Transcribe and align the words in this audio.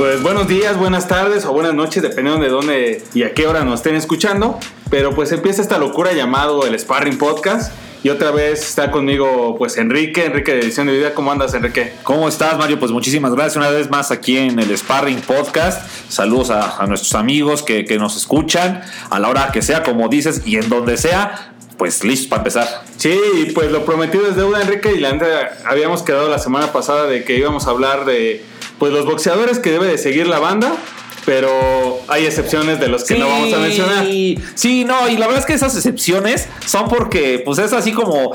Pues 0.00 0.22
buenos 0.22 0.48
días, 0.48 0.78
buenas 0.78 1.08
tardes 1.08 1.44
o 1.44 1.52
buenas 1.52 1.74
noches, 1.74 2.02
dependiendo 2.02 2.42
de 2.42 2.48
dónde 2.48 3.02
y 3.12 3.22
a 3.22 3.34
qué 3.34 3.46
hora 3.46 3.64
nos 3.64 3.80
estén 3.80 3.96
escuchando. 3.96 4.58
Pero 4.88 5.14
pues 5.14 5.30
empieza 5.30 5.60
esta 5.60 5.76
locura 5.76 6.14
llamado 6.14 6.64
el 6.66 6.78
Sparring 6.78 7.18
Podcast. 7.18 7.70
Y 8.02 8.08
otra 8.08 8.30
vez 8.30 8.66
está 8.66 8.90
conmigo 8.90 9.56
pues 9.58 9.76
Enrique, 9.76 10.24
Enrique 10.24 10.54
de 10.54 10.60
Edición 10.60 10.86
de 10.86 10.94
Vida. 10.94 11.12
¿Cómo 11.12 11.30
andas, 11.30 11.52
Enrique? 11.52 11.92
¿Cómo 12.02 12.30
estás, 12.30 12.56
Mario? 12.56 12.78
Pues 12.78 12.92
muchísimas 12.92 13.34
gracias 13.34 13.56
una 13.56 13.68
vez 13.68 13.90
más 13.90 14.10
aquí 14.10 14.38
en 14.38 14.58
el 14.58 14.74
Sparring 14.74 15.20
Podcast. 15.20 15.86
Saludos 16.08 16.48
a, 16.48 16.82
a 16.82 16.86
nuestros 16.86 17.14
amigos 17.14 17.62
que, 17.62 17.84
que 17.84 17.98
nos 17.98 18.16
escuchan 18.16 18.80
a 19.10 19.18
la 19.18 19.28
hora 19.28 19.50
que 19.52 19.60
sea, 19.60 19.82
como 19.82 20.08
dices, 20.08 20.40
y 20.46 20.56
en 20.56 20.70
donde 20.70 20.96
sea 20.96 21.52
pues 21.76 22.04
listos 22.04 22.28
para 22.28 22.40
empezar. 22.40 22.84
Sí, 22.96 23.18
pues 23.54 23.70
lo 23.70 23.84
prometido 23.84 24.26
es 24.26 24.36
deuda, 24.36 24.62
Enrique, 24.62 24.92
y 24.94 25.00
la 25.00 25.18
habíamos 25.66 26.02
quedado 26.02 26.30
la 26.30 26.38
semana 26.38 26.72
pasada 26.72 27.04
de 27.04 27.22
que 27.24 27.36
íbamos 27.36 27.66
a 27.66 27.70
hablar 27.70 28.06
de 28.06 28.44
pues 28.80 28.92
los 28.92 29.04
boxeadores 29.04 29.60
que 29.60 29.70
debe 29.70 29.86
de 29.86 29.98
seguir 29.98 30.26
la 30.26 30.40
banda. 30.40 30.72
Pero 31.26 32.00
hay 32.08 32.24
excepciones 32.24 32.80
de 32.80 32.88
los 32.88 33.04
que 33.04 33.18
no 33.18 33.28
vamos 33.28 33.52
a 33.52 33.58
mencionar. 33.58 34.06
Sí, 34.54 34.84
no, 34.86 35.06
y 35.06 35.18
la 35.18 35.26
verdad 35.26 35.40
es 35.40 35.46
que 35.46 35.52
esas 35.52 35.76
excepciones 35.76 36.48
son 36.64 36.88
porque, 36.88 37.42
pues 37.44 37.58
es 37.58 37.74
así 37.74 37.92
como, 37.92 38.32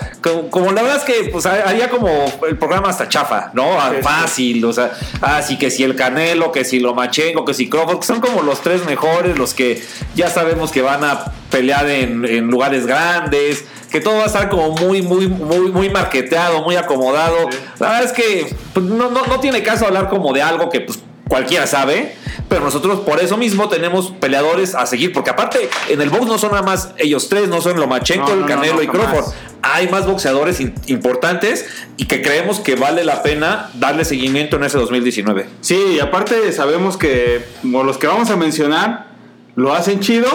como, 0.52 0.72
la 0.72 0.84
verdad 0.84 0.98
es 0.98 1.04
que, 1.04 1.30
pues 1.32 1.48
haría 1.48 1.90
como 1.90 2.08
el 2.48 2.60
programa 2.60 2.90
hasta 2.90 3.10
chafa, 3.10 3.50
¿no? 3.54 3.66
Fácil, 4.04 4.64
o 4.64 4.72
sea, 4.72 4.94
así 5.20 5.58
que 5.58 5.72
si 5.72 5.84
el 5.84 5.96
Canelo, 5.96 6.52
que 6.52 6.64
si 6.64 6.80
lo 6.80 6.94
Machengo, 6.94 7.44
que 7.44 7.56
si 7.56 7.68
Crawford, 7.68 8.02
que 8.02 8.06
son 8.06 8.22
como 8.22 8.44
los 8.44 8.62
tres 8.62 8.86
mejores, 8.86 9.36
los 9.36 9.56
que 9.56 9.84
ya 10.14 10.30
sabemos 10.30 10.72
que 10.72 10.84
van 10.84 11.04
a 11.04 11.26
pelear 11.50 11.90
en, 11.90 12.24
en 12.24 12.48
lugares 12.48 12.86
grandes 12.86 13.66
que 13.96 14.02
todo 14.02 14.18
va 14.18 14.24
a 14.24 14.26
estar 14.26 14.50
como 14.50 14.72
muy, 14.72 15.02
muy, 15.02 15.30
muy, 15.30 15.72
muy 15.72 15.90
marqueteado, 15.90 16.62
muy 16.64 16.76
acomodado. 16.76 17.50
La 17.80 17.92
verdad 17.92 18.04
es 18.04 18.12
que 18.12 18.54
pues, 18.74 18.86
no, 18.86 19.10
no, 19.10 19.26
no, 19.26 19.40
tiene 19.40 19.64
caso 19.64 19.86
hablar 19.86 20.10
como 20.10 20.34
de 20.34 20.42
algo 20.42 20.70
que 20.70 20.82
pues, 20.82 21.00
cualquiera 21.30 21.66
sabe, 21.66 22.14
pero 22.50 22.60
nosotros 22.60 23.00
por 23.00 23.22
eso 23.22 23.38
mismo 23.38 23.70
tenemos 23.70 24.12
peleadores 24.12 24.76
a 24.76 24.86
seguir, 24.86 25.14
porque 25.14 25.30
aparte 25.30 25.70
en 25.88 26.02
el 26.02 26.10
box 26.10 26.26
no 26.26 26.38
son 26.38 26.52
nada 26.52 26.62
más 26.62 26.90
ellos 26.98 27.30
tres, 27.30 27.48
no 27.48 27.62
son 27.62 27.80
Lomachenko, 27.80 28.34
el 28.34 28.46
Canelo 28.46 28.84
y 28.84 28.88
Crawford. 28.88 29.34
Hay 29.62 29.88
más 29.88 30.06
boxeadores 30.06 30.60
importantes 30.60 31.66
y 31.96 32.04
que 32.04 32.22
creemos 32.22 32.60
que 32.60 32.76
vale 32.76 33.06
la 33.06 33.24
pena 33.24 33.70
darle 33.76 34.04
seguimiento 34.04 34.58
en 34.58 34.66
ese 34.66 34.78
2019. 34.78 35.48
Sí, 35.62 35.82
y 35.96 36.00
aparte 36.02 36.52
sabemos 36.52 36.98
que 36.98 37.46
los 37.64 37.98
que 37.98 38.08
vamos 38.08 38.30
a 38.30 38.36
mencionar 38.36 39.08
lo 39.56 39.74
hacen 39.74 40.02
chido, 40.02 40.28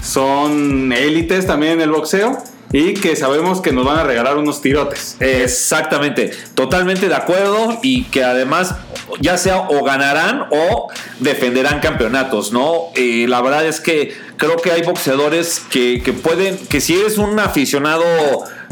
son 0.00 0.94
élites 0.94 1.46
también 1.46 1.74
en 1.74 1.82
el 1.82 1.90
boxeo 1.90 2.38
y 2.72 2.94
que 2.94 3.14
sabemos 3.16 3.60
que 3.60 3.72
nos 3.72 3.84
van 3.84 3.98
a 3.98 4.04
regalar 4.04 4.36
unos 4.36 4.60
tirotes. 4.60 5.16
Exactamente, 5.20 6.32
totalmente 6.54 7.08
de 7.08 7.14
acuerdo 7.14 7.78
y 7.82 8.04
que 8.04 8.24
además 8.24 8.74
ya 9.20 9.36
sea 9.38 9.68
o 9.68 9.84
ganarán 9.84 10.46
o 10.50 10.88
defenderán 11.20 11.80
campeonatos, 11.80 12.52
¿no? 12.52 12.86
Eh, 12.94 13.26
la 13.28 13.40
verdad 13.42 13.66
es 13.66 13.80
que 13.80 14.14
creo 14.36 14.56
que 14.56 14.72
hay 14.72 14.82
boxeadores 14.82 15.60
que, 15.70 16.00
pueden, 16.22 16.56
que 16.66 16.80
si 16.80 16.94
eres 16.96 17.18
un 17.18 17.38
aficionado 17.38 18.04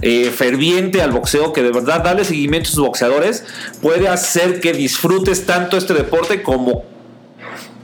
eh, 0.00 0.32
ferviente 0.36 1.00
al 1.00 1.12
boxeo, 1.12 1.52
que 1.52 1.62
de 1.62 1.70
verdad 1.70 2.02
darle 2.02 2.24
seguimiento 2.24 2.68
a 2.68 2.72
sus 2.72 2.84
boxeadores, 2.84 3.44
puede 3.80 4.08
hacer 4.08 4.60
que 4.60 4.72
disfrutes 4.72 5.46
tanto 5.46 5.76
este 5.76 5.94
deporte 5.94 6.42
como 6.42 6.91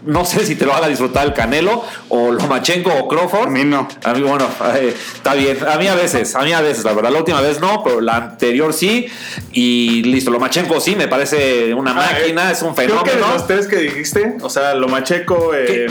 no 0.09 0.25
sé 0.25 0.45
si 0.47 0.57
te 0.57 0.65
lo 0.65 0.73
haga 0.73 0.89
disfrutar 0.89 1.27
el 1.27 1.35
Canelo 1.35 1.85
o 2.09 2.33
Lomachenko 2.33 2.91
o 2.91 3.07
Crawford. 3.09 3.49
A 3.49 3.51
mí 3.51 3.63
no. 3.65 3.87
A 4.03 4.15
mí, 4.15 4.23
bueno, 4.23 4.49
eh, 4.75 4.95
está 5.15 5.35
bien. 5.35 5.59
A 5.69 5.77
mí 5.77 5.87
a 5.87 5.95
veces, 5.95 6.35
a 6.35 6.43
mí 6.45 6.53
a 6.55 6.63
veces, 6.63 6.83
la 6.85 6.95
verdad. 6.95 7.11
La 7.11 7.19
última 7.19 7.43
vez 7.43 7.61
no, 7.61 7.85
pero 7.85 8.01
la 8.01 8.17
anterior 8.17 8.73
sí. 8.73 9.07
Y 9.53 10.03
listo, 10.05 10.31
Lomachenko 10.31 10.81
sí, 10.81 10.97
me 10.97 11.09
parece 11.09 11.75
una 11.75 11.91
ah, 11.91 11.95
máquina, 11.95 12.51
es 12.51 12.63
un 12.63 12.75
fenómeno. 12.75 13.03
Creo 13.03 13.17
que 13.17 13.23
de 13.23 13.33
los 13.35 13.47
tres 13.47 13.67
que 13.67 13.77
dijiste, 13.77 14.39
o 14.41 14.49
sea, 14.49 14.75
Lomachenko, 14.75 15.53
eh, 15.55 15.89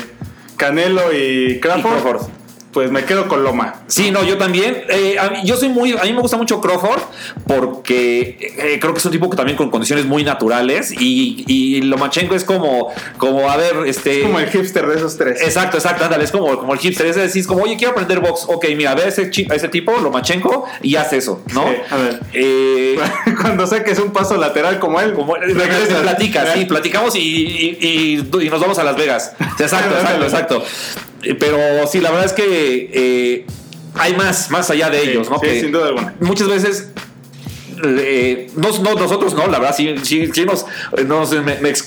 Canelo 0.57 1.13
y 1.13 1.59
Crawford 1.59 2.31
pues 2.71 2.91
me 2.91 3.05
quedo 3.05 3.27
con 3.27 3.43
Loma. 3.43 3.81
Sí, 3.87 4.11
no, 4.11 4.23
yo 4.23 4.37
también. 4.37 4.83
Eh, 4.89 5.17
yo 5.43 5.57
soy 5.57 5.69
muy. 5.69 5.93
A 5.93 6.03
mí 6.03 6.13
me 6.13 6.21
gusta 6.21 6.37
mucho 6.37 6.61
Crawford 6.61 7.01
porque 7.47 8.37
eh, 8.39 8.77
creo 8.79 8.93
que 8.93 8.99
es 8.99 9.05
un 9.05 9.11
tipo 9.11 9.29
que 9.29 9.37
también 9.37 9.57
con 9.57 9.69
condiciones 9.69 10.05
muy 10.05 10.23
naturales. 10.23 10.91
Y, 10.91 11.43
y 11.47 11.81
Lomachenko 11.81 12.35
es 12.35 12.43
como, 12.43 12.93
como, 13.17 13.49
a 13.49 13.57
ver, 13.57 13.75
este. 13.85 14.19
Es 14.19 14.25
como 14.25 14.39
el 14.39 14.49
hipster 14.49 14.85
de 14.87 14.95
esos 14.95 15.17
tres. 15.17 15.41
Exacto, 15.41 15.77
exacto, 15.77 16.03
ándale, 16.03 16.23
es 16.23 16.31
como, 16.31 16.57
como 16.57 16.73
el 16.73 16.79
hipster. 16.79 17.07
Es 17.07 17.15
decir, 17.15 17.45
como, 17.47 17.63
oye, 17.63 17.77
quiero 17.77 17.93
aprender 17.93 18.19
box. 18.19 18.45
Ok, 18.47 18.65
mira, 18.75 18.93
ve 18.95 19.03
a 19.03 19.07
ese, 19.07 19.31
a 19.49 19.55
ese 19.55 19.69
tipo, 19.69 19.97
Lomachenko, 19.97 20.65
y 20.81 20.95
haz 20.95 21.13
eso, 21.13 21.41
¿no? 21.53 21.63
Sí, 21.63 21.75
a 21.89 21.95
ver. 21.95 22.19
Eh, 22.33 22.99
Cuando 23.41 23.65
saques 23.65 23.99
un 23.99 24.11
paso 24.11 24.37
lateral 24.37 24.79
como 24.79 24.99
él, 24.99 25.13
como 25.13 25.35
platica, 25.35 26.53
sí, 26.53 26.65
platicamos 26.65 27.15
y, 27.15 27.19
y, 27.19 28.29
y, 28.41 28.49
nos 28.49 28.59
vamos 28.59 28.77
a 28.79 28.83
Las 28.83 28.95
Vegas. 28.97 29.33
Exacto, 29.59 29.95
exacto, 29.95 30.23
exacto. 30.23 30.63
Eh, 31.23 31.35
pero 31.35 31.57
sí, 31.87 31.99
la 31.99 32.11
verdad 32.11 32.25
es 32.25 32.33
que 32.33 32.89
eh, 32.93 33.45
hay 33.95 34.15
más, 34.15 34.49
más 34.51 34.69
allá 34.69 34.89
de 34.89 35.11
ellos, 35.11 35.29
¿no? 35.29 35.39
Sí, 35.39 35.59
sin 35.59 35.71
duda 35.71 35.87
alguna. 35.87 36.15
Muchas 36.19 36.47
veces 36.47 36.89
eh, 37.83 38.49
no, 38.55 38.69
nosotros 38.95 39.33
no, 39.35 39.47
la 39.47 39.59
verdad, 39.59 39.75
sí, 39.75 39.95
sí, 40.03 40.29
nos, 40.45 40.65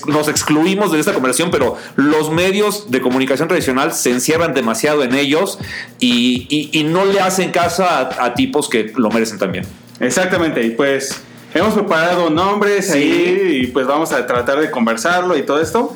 nos, 0.07 0.27
excluimos 0.27 0.91
de 0.91 0.99
esta 0.99 1.13
conversación, 1.13 1.51
pero 1.51 1.77
los 1.95 2.31
medios 2.31 2.91
de 2.91 3.01
comunicación 3.01 3.47
tradicional 3.47 3.93
se 3.93 4.11
encierran 4.11 4.53
demasiado 4.53 5.03
en 5.03 5.15
ellos 5.15 5.59
y, 5.99 6.85
no 6.85 7.05
le 7.05 7.19
hacen 7.19 7.51
caso 7.51 7.85
a, 7.85 8.33
tipos 8.33 8.69
que 8.69 8.91
lo 8.95 9.09
merecen 9.09 9.37
también. 9.37 9.65
Exactamente, 9.99 10.63
y 10.63 10.71
pues 10.71 11.21
hemos 11.53 11.73
preparado 11.73 12.29
nombres 12.29 12.91
ahí 12.91 13.61
y 13.63 13.67
pues 13.67 13.85
vamos 13.85 14.11
a 14.11 14.25
tratar 14.25 14.59
de 14.59 14.71
conversarlo 14.71 15.37
y 15.37 15.43
todo 15.43 15.61
esto. 15.61 15.95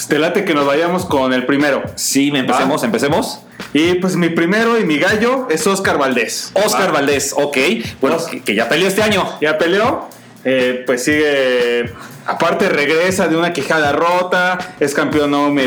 Pues 0.00 0.08
te 0.08 0.18
late 0.18 0.46
que 0.46 0.54
nos 0.54 0.64
vayamos 0.64 1.04
con 1.04 1.34
el 1.34 1.44
primero. 1.44 1.82
Sí, 1.94 2.32
empecemos, 2.34 2.82
empecemos. 2.84 3.40
Y 3.74 3.96
pues 3.96 4.16
mi 4.16 4.30
primero 4.30 4.80
y 4.80 4.86
mi 4.86 4.96
gallo 4.96 5.46
es 5.50 5.66
Oscar 5.66 5.98
Valdés. 5.98 6.52
Oscar 6.54 6.90
Valdés, 6.90 7.34
ok. 7.36 7.58
Bueno, 8.00 8.16
que, 8.42 8.54
ya 8.54 8.66
peleó 8.66 8.88
este 8.88 9.02
año. 9.02 9.28
Ya 9.42 9.58
peleó. 9.58 10.08
Eh, 10.46 10.84
pues 10.86 11.04
sigue. 11.04 11.92
Aparte, 12.24 12.70
regresa 12.70 13.28
de 13.28 13.36
una 13.36 13.52
quijada 13.52 13.92
rota. 13.92 14.74
Es 14.80 14.94
campeón 14.94 15.34
OMB. 15.34 15.58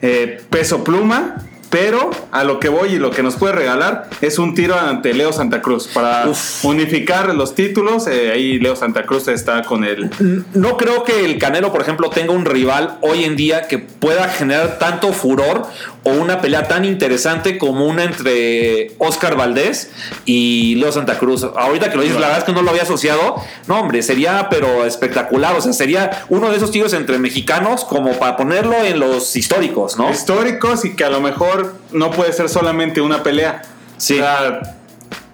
Eh, 0.00 0.40
peso 0.48 0.82
pluma. 0.82 1.36
Pero 1.72 2.10
a 2.30 2.44
lo 2.44 2.60
que 2.60 2.68
voy 2.68 2.90
y 2.90 2.98
lo 2.98 3.10
que 3.10 3.22
nos 3.22 3.36
puede 3.36 3.54
regalar 3.54 4.10
es 4.20 4.38
un 4.38 4.54
tiro 4.54 4.78
ante 4.78 5.14
Leo 5.14 5.32
Santa 5.32 5.62
Cruz 5.62 5.88
para 5.88 6.26
unificar 6.64 7.34
los 7.34 7.54
títulos. 7.54 8.06
Eh, 8.08 8.30
ahí 8.30 8.58
Leo 8.58 8.76
Santa 8.76 9.04
Cruz 9.04 9.26
está 9.28 9.62
con 9.62 9.82
él. 9.82 10.10
No 10.52 10.76
creo 10.76 11.02
que 11.02 11.24
el 11.24 11.38
Canelo, 11.38 11.72
por 11.72 11.80
ejemplo, 11.80 12.10
tenga 12.10 12.34
un 12.34 12.44
rival 12.44 12.98
hoy 13.00 13.24
en 13.24 13.36
día 13.36 13.68
que 13.68 13.78
pueda 13.78 14.28
generar 14.28 14.78
tanto 14.78 15.14
furor 15.14 15.66
o 16.04 16.10
una 16.10 16.40
pelea 16.40 16.68
tan 16.68 16.84
interesante 16.84 17.56
como 17.56 17.86
una 17.86 18.04
entre 18.04 18.92
Oscar 18.98 19.36
Valdés 19.36 19.90
y 20.26 20.74
Leo 20.74 20.92
Santa 20.92 21.18
Cruz. 21.18 21.44
Ahorita 21.44 21.90
que 21.90 21.96
lo 21.96 22.02
dices, 22.02 22.20
la 22.20 22.26
verdad 22.26 22.38
es 22.40 22.44
que 22.44 22.52
no 22.52 22.60
lo 22.60 22.70
había 22.70 22.82
asociado. 22.82 23.36
No, 23.66 23.80
hombre, 23.80 24.02
sería 24.02 24.48
pero 24.50 24.84
espectacular. 24.84 25.54
O 25.56 25.60
sea, 25.62 25.72
sería 25.72 26.24
uno 26.28 26.50
de 26.50 26.56
esos 26.56 26.70
tiros 26.70 26.92
entre 26.92 27.18
mexicanos 27.18 27.86
como 27.86 28.12
para 28.18 28.36
ponerlo 28.36 28.74
en 28.84 28.98
los 28.98 29.36
históricos, 29.36 29.96
¿no? 29.96 30.10
Históricos 30.10 30.84
y 30.84 30.94
que 30.96 31.04
a 31.04 31.10
lo 31.10 31.20
mejor 31.20 31.61
no 31.92 32.10
puede 32.10 32.32
ser 32.32 32.48
solamente 32.48 33.00
una 33.00 33.22
pelea. 33.22 33.62
Sí. 33.96 34.14
O 34.14 34.16
sea, 34.16 34.60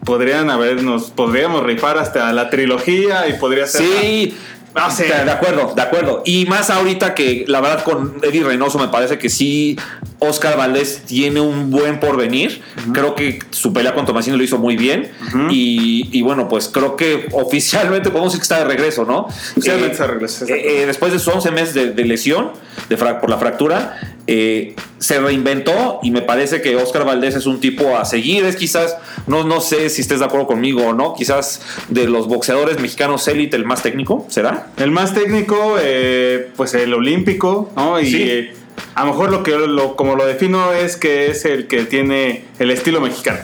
podrían 0.05 0.51
habernos, 0.51 1.11
podríamos 1.11 1.63
rifar 1.65 1.99
hasta 1.99 2.33
la 2.33 2.51
trilogía 2.51 3.29
y 3.29 3.35
podría 3.35 3.67
ser. 3.67 3.83
Sí. 3.83 4.37
Ah, 4.75 4.95
de 4.97 5.31
acuerdo, 5.31 5.73
de 5.75 5.83
acuerdo. 5.83 6.23
Y 6.25 6.47
más 6.47 6.71
ahorita 6.71 7.15
que 7.15 7.45
la 7.49 7.61
verdad 7.61 7.83
con 7.83 8.17
Eddie 8.23 8.45
Reynoso 8.45 8.79
me 8.79 8.89
parece 8.89 9.19
que 9.19 9.29
sí, 9.29 9.77
Oscar 10.19 10.57
Valdés 10.57 11.03
tiene 11.05 11.41
un 11.41 11.71
buen 11.71 11.99
porvenir. 11.99 12.63
Creo 12.93 13.15
que 13.15 13.41
su 13.51 13.73
pelea 13.73 13.95
con 13.95 14.07
Tomasino 14.07 14.37
lo 14.37 14.43
hizo 14.43 14.59
muy 14.59 14.77
bien. 14.77 15.11
y, 15.51 16.23
bueno, 16.23 16.49
pues 16.49 16.69
creo 16.69 16.97
que 16.97 17.29
oficialmente 17.33 18.11
podemos 18.11 18.33
decir 18.33 18.41
que 18.41 18.45
está 18.55 18.59
de 18.59 18.65
regreso, 18.65 19.05
¿no? 19.05 19.29
Oficialmente 19.57 19.93
está 19.93 20.07
de 20.07 20.13
regreso. 20.13 20.47
Eh, 20.47 20.83
eh, 20.83 20.87
después 20.87 21.13
de 21.13 21.19
sus 21.19 21.35
11 21.35 21.51
meses 21.51 21.75
de, 21.75 22.05
lesión 22.05 22.53
de 22.89 22.97
por 22.97 23.31
la 23.31 23.39
fractura, 23.39 23.99
eh, 24.31 24.75
se 24.99 25.19
reinventó 25.19 26.01
y 26.03 26.11
me 26.11 26.21
parece 26.21 26.61
que 26.61 26.77
Oscar 26.77 27.07
Valdés 27.07 27.35
es 27.35 27.47
un 27.47 27.61
tipo 27.61 27.97
a 27.97 28.05
seguir. 28.05 28.45
Es 28.45 28.57
quizás, 28.57 28.99
no, 29.27 29.43
no 29.43 29.63
sé 29.63 29.89
si 29.89 30.03
estés 30.03 30.19
de 30.19 30.27
acuerdo 30.27 30.47
conmigo 30.47 30.87
o 30.87 30.93
no, 30.93 31.15
quizás 31.15 31.63
de 31.89 32.07
los 32.07 32.29
boxeadores 32.29 32.79
mexicanos 32.79 33.27
élite 33.27 33.57
el 33.57 33.65
más 33.65 33.83
técnico, 33.83 34.27
¿será? 34.29 34.67
El 34.77 34.91
más 34.91 35.15
técnico, 35.15 35.77
eh, 35.81 36.51
pues 36.57 36.75
el 36.75 36.93
olímpico, 36.93 37.73
¿no? 37.75 37.99
Y 37.99 38.15
eh, 38.17 38.53
a 38.95 39.07
lo 39.07 39.13
mejor 39.13 39.31
lo 39.31 39.43
que 39.43 39.53
lo, 39.53 39.97
como 39.97 40.15
lo 40.15 40.27
defino 40.27 40.75
es 40.75 40.99
que 40.99 41.31
es 41.31 41.47
el 41.47 41.67
que 41.67 41.85
tiene 41.85 42.45
el 42.59 42.71
estilo 42.71 43.01
mexicano. 43.01 43.41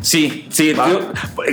Sí, 0.00 0.46
sí, 0.50 0.74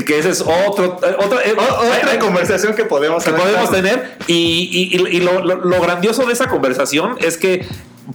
que 0.05 0.19
ese 0.19 0.29
es 0.29 0.41
otro, 0.41 0.97
otra, 0.97 1.19
otra 1.19 2.19
conversación 2.19 2.75
que 2.75 2.83
podemos, 2.83 3.23
podemos 3.23 3.71
tener. 3.71 4.17
Y, 4.27 4.89
y, 4.91 5.19
lo, 5.21 5.81
grandioso 5.81 6.25
de 6.25 6.33
esa 6.33 6.49
conversación 6.49 7.15
es 7.19 7.37
que 7.37 7.65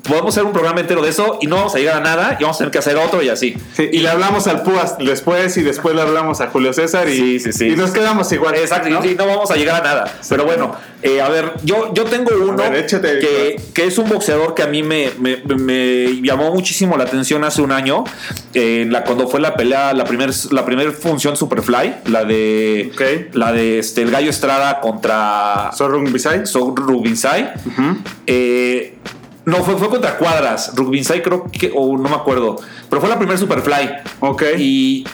podemos 0.02 0.34
hacer 0.34 0.44
un 0.44 0.52
programa 0.52 0.81
entero 0.81 1.02
de 1.02 1.10
eso 1.10 1.38
y 1.40 1.46
no 1.46 1.56
vamos 1.56 1.75
a 1.75 1.78
llegar 1.78 1.96
a 1.96 2.00
nada 2.00 2.37
y 2.38 2.43
vamos 2.43 2.56
a 2.56 2.58
tener 2.58 2.70
que 2.72 2.78
hacer 2.78 2.96
otro 2.96 3.22
y 3.22 3.28
así. 3.28 3.56
Sí, 3.75 3.88
y 3.93 3.98
le 4.00 4.08
hablamos 4.08 4.46
al 4.46 4.62
Púas 4.62 4.96
después 4.98 5.56
y 5.56 5.62
después 5.62 5.94
le 5.94 6.02
hablamos 6.02 6.40
a 6.40 6.48
Julio 6.48 6.72
César 6.72 7.08
y, 7.08 7.16
Sí, 7.16 7.40
sí, 7.40 7.52
sí. 7.52 7.66
y 7.69 7.76
nos 7.76 7.90
quedamos 7.90 8.31
igual. 8.32 8.54
Exacto, 8.56 8.88
¿no? 8.90 9.04
y 9.04 9.14
no 9.14 9.26
vamos 9.26 9.50
a 9.50 9.56
llegar 9.56 9.81
a 9.81 9.84
nada. 9.84 10.19
Pero 10.28 10.44
bueno, 10.44 10.75
eh, 11.02 11.20
a 11.20 11.28
ver, 11.28 11.52
yo, 11.64 11.93
yo 11.94 12.04
tengo 12.04 12.31
uno 12.40 12.56
ver, 12.56 12.87
que, 12.87 13.60
que 13.75 13.84
es 13.87 13.98
un 13.98 14.08
boxeador 14.08 14.54
que 14.54 14.62
a 14.62 14.66
mí 14.66 14.82
me, 14.82 15.10
me- 15.19 15.37
me 15.56 16.20
llamó 16.22 16.52
muchísimo 16.52 16.96
la 16.96 17.04
atención 17.04 17.44
hace 17.44 17.62
un 17.62 17.72
año, 17.72 18.04
eh, 18.54 18.87
la, 18.88 19.04
cuando 19.04 19.28
fue 19.28 19.40
la 19.40 19.54
pelea, 19.54 19.93
la 19.93 20.04
primera 20.04 20.32
la 20.50 20.64
primer 20.64 20.93
función 20.93 21.37
Superfly, 21.37 21.94
la 22.06 22.25
de, 22.25 22.90
la 23.32 23.52
de 23.52 23.78
este, 23.78 24.02
el 24.02 24.10
Gallo 24.10 24.31
Estrada 24.31 24.81
contra 24.81 25.70
Sorrung 25.76 26.10
Bisay. 26.12 26.46
So 26.46 26.75
Rubinsai. 26.75 27.52
Eh, 28.26 28.95
no, 29.46 29.64
fue, 29.64 29.76
fue 29.76 29.88
contra 29.88 30.16
Cuadras. 30.19 30.72
Rubinsai 30.76 31.22
creo 31.22 31.44
que, 31.50 31.72
o 31.75 31.96
no 31.96 32.08
me 32.08 32.14
acuerdo. 32.16 32.56
Pero 32.90 33.00
fue 33.00 33.08
la 33.08 33.16
primera 33.19 33.38
Superfly. 33.38 33.90
Ok. 34.20 34.43
Y, 34.58 35.04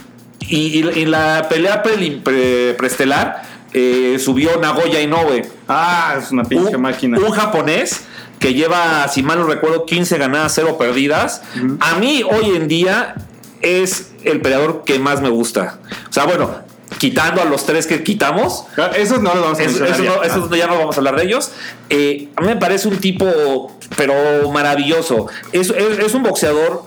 y, 0.49 0.83
la 1.07 1.47
pelea 1.49 1.83
prelim- 1.83 2.23
pre- 2.23 2.75
preestelar 2.75 3.43
eh, 3.73 4.19
subió 4.19 4.59
Nagoya 4.61 5.01
Inoue. 5.01 5.49
Ah, 5.69 6.17
es 6.21 6.31
una 6.33 6.45
pinche 6.45 6.77
Un, 6.77 6.83
máquina. 6.83 7.19
un 7.19 7.31
japonés 7.31 8.03
que 8.39 8.53
lleva, 8.55 9.07
si 9.09 9.23
mal 9.23 9.39
no 9.39 9.47
recuerdo, 9.47 9.87
15 9.87 10.19
ganadas, 10.19 10.53
0 10.57 10.77
perdidas. 10.79 11.43
A 11.81 11.95
mí 11.97 12.23
hoy 12.29 12.57
en 12.57 12.67
día 12.69 13.15
es 13.61 14.13
el 14.25 14.41
peleador 14.41 14.83
que 14.85 14.99
más 14.99 15.21
me 15.23 15.29
gusta. 15.29 15.79
O 16.11 16.13
sea, 16.13 16.25
bueno, 16.25 16.51
quitando 16.99 17.41
a 17.41 17.45
los 17.45 17.65
tres 17.65 17.87
que 17.87 18.03
quitamos, 18.03 18.65
Ah, 18.77 18.91
Esos 18.97 19.23
no 19.23 19.33
los 19.35 19.43
vamos 19.45 19.59
a 19.61 19.63
eso, 19.63 19.79
mencionar. 19.81 19.95
eso 19.95 20.05
ya. 20.05 20.11
no, 20.17 20.23
esos 20.25 20.51
ya 20.59 20.67
no 20.67 20.77
vamos 20.79 20.97
a 20.97 20.99
hablar 20.99 21.17
de 21.17 21.23
ellos. 21.25 21.53
Eh, 21.89 22.29
a 22.35 22.41
mí 22.41 22.49
me 22.49 22.57
parece 22.57 22.89
un 22.89 22.97
tipo, 22.99 23.71
pero 23.97 24.51
maravilloso. 24.51 25.27
Es, 25.53 25.71
es- 25.71 26.15
un 26.15 26.23
boxeador 26.23 26.85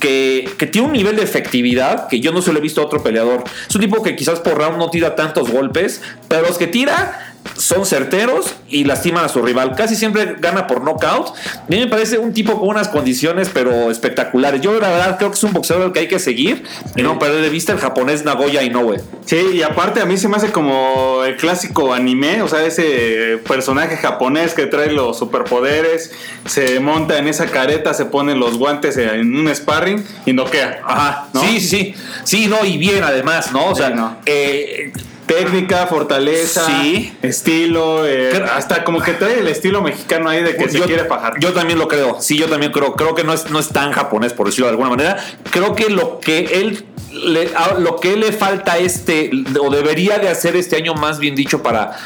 que, 0.00 0.48
que 0.58 0.66
tiene 0.66 0.86
un 0.88 0.92
nivel 0.92 1.16
de 1.16 1.22
efectividad 1.22 2.08
que 2.08 2.20
yo 2.20 2.30
no 2.32 2.42
se 2.42 2.52
lo 2.52 2.58
he 2.58 2.62
visto 2.62 2.80
a 2.82 2.84
otro 2.84 3.02
peleador. 3.02 3.44
Es 3.68 3.74
un 3.74 3.80
tipo 3.80 4.02
que 4.02 4.14
quizás 4.14 4.40
por 4.40 4.58
round 4.58 4.76
no 4.78 4.90
tira 4.90 5.16
tantos 5.16 5.50
golpes, 5.50 6.02
pero 6.28 6.42
los 6.46 6.58
que 6.58 6.66
tira 6.66 7.25
son 7.56 7.86
certeros 7.86 8.54
y 8.68 8.84
lastiman 8.84 9.24
a 9.24 9.28
su 9.28 9.42
rival. 9.42 9.74
Casi 9.76 9.96
siempre 9.96 10.36
gana 10.38 10.66
por 10.66 10.82
knockout. 10.82 11.28
A 11.28 11.64
mí 11.68 11.78
me 11.78 11.86
parece 11.86 12.18
un 12.18 12.32
tipo 12.32 12.58
con 12.58 12.68
unas 12.68 12.88
condiciones, 12.88 13.50
pero 13.52 13.90
espectaculares. 13.90 14.60
Yo, 14.60 14.78
la 14.80 14.88
verdad, 14.88 15.16
creo 15.18 15.30
que 15.30 15.36
es 15.36 15.44
un 15.44 15.52
boxeador 15.52 15.92
que 15.92 16.00
hay 16.00 16.08
que 16.08 16.18
seguir 16.18 16.64
y 16.96 17.02
no 17.02 17.18
perder 17.18 17.42
de 17.42 17.48
vista 17.50 17.72
el 17.72 17.78
japonés 17.78 18.24
Nagoya 18.24 18.62
Inoue. 18.62 19.00
Sí, 19.24 19.36
y 19.54 19.62
aparte 19.62 20.00
a 20.00 20.06
mí 20.06 20.16
se 20.16 20.28
me 20.28 20.36
hace 20.36 20.52
como 20.52 21.22
el 21.24 21.36
clásico 21.36 21.92
anime, 21.92 22.42
o 22.42 22.48
sea, 22.48 22.64
ese 22.64 23.38
personaje 23.46 23.96
japonés 23.96 24.54
que 24.54 24.66
trae 24.66 24.90
los 24.92 25.18
superpoderes, 25.18 26.12
se 26.46 26.80
monta 26.80 27.18
en 27.18 27.28
esa 27.28 27.46
careta, 27.46 27.94
se 27.94 28.04
pone 28.06 28.34
los 28.34 28.58
guantes 28.58 28.96
en 28.96 29.34
un 29.36 29.54
sparring 29.54 30.04
y 30.26 30.32
noquea. 30.32 30.80
Ajá, 30.84 31.28
¿no? 31.32 31.40
sí, 31.42 31.60
sí, 31.60 31.66
sí. 31.68 31.94
Sí, 32.24 32.46
no, 32.48 32.64
y 32.64 32.76
bien 32.78 33.02
además, 33.04 33.52
¿no? 33.52 33.66
O 33.66 33.74
sea, 33.74 33.88
Sí, 33.88 33.94
no. 33.94 34.16
eh, 34.26 34.92
Técnica, 35.26 35.86
fortaleza, 35.88 36.64
Sí. 36.82 37.12
estilo, 37.22 38.06
eh, 38.06 38.30
Creo- 38.32 38.44
hasta 38.52 38.84
como 38.84 39.00
que 39.00 39.12
trae 39.12 39.40
el 39.40 39.48
estilo 39.48 39.82
mexicano 39.82 40.28
ahí 40.30 40.42
de 40.42 40.54
que 40.56 40.68
se 40.68 40.78
yo, 40.78 40.84
quiere 40.84 41.04
fajar. 41.04 41.34
yo 41.40 41.52
también 41.52 41.78
lo 41.78 41.88
creo. 41.88 42.18
Sí, 42.20 42.38
yo 42.38 42.46
también 42.48 42.70
creo. 42.72 42.94
Creo 42.94 43.14
que 43.14 43.24
no 43.24 43.32
es, 43.32 43.50
no 43.50 43.58
es 43.58 43.68
tan 43.68 43.92
japonés, 43.92 44.32
por 44.32 44.46
decirlo 44.46 44.66
de 44.66 44.70
alguna 44.70 44.90
manera. 44.90 45.16
Creo 45.50 45.74
que 45.74 45.90
lo 45.90 46.20
que 46.20 46.60
él 46.60 46.84
le, 47.12 47.50
lo 47.78 47.96
que 47.96 48.16
le 48.16 48.30
falta 48.32 48.78
este, 48.78 49.30
o 49.60 49.70
debería 49.70 50.18
de 50.18 50.28
hacer 50.28 50.54
este 50.54 50.76
año, 50.76 50.94
más 50.94 51.18
bien 51.18 51.34
dicho, 51.34 51.62
para, 51.62 51.96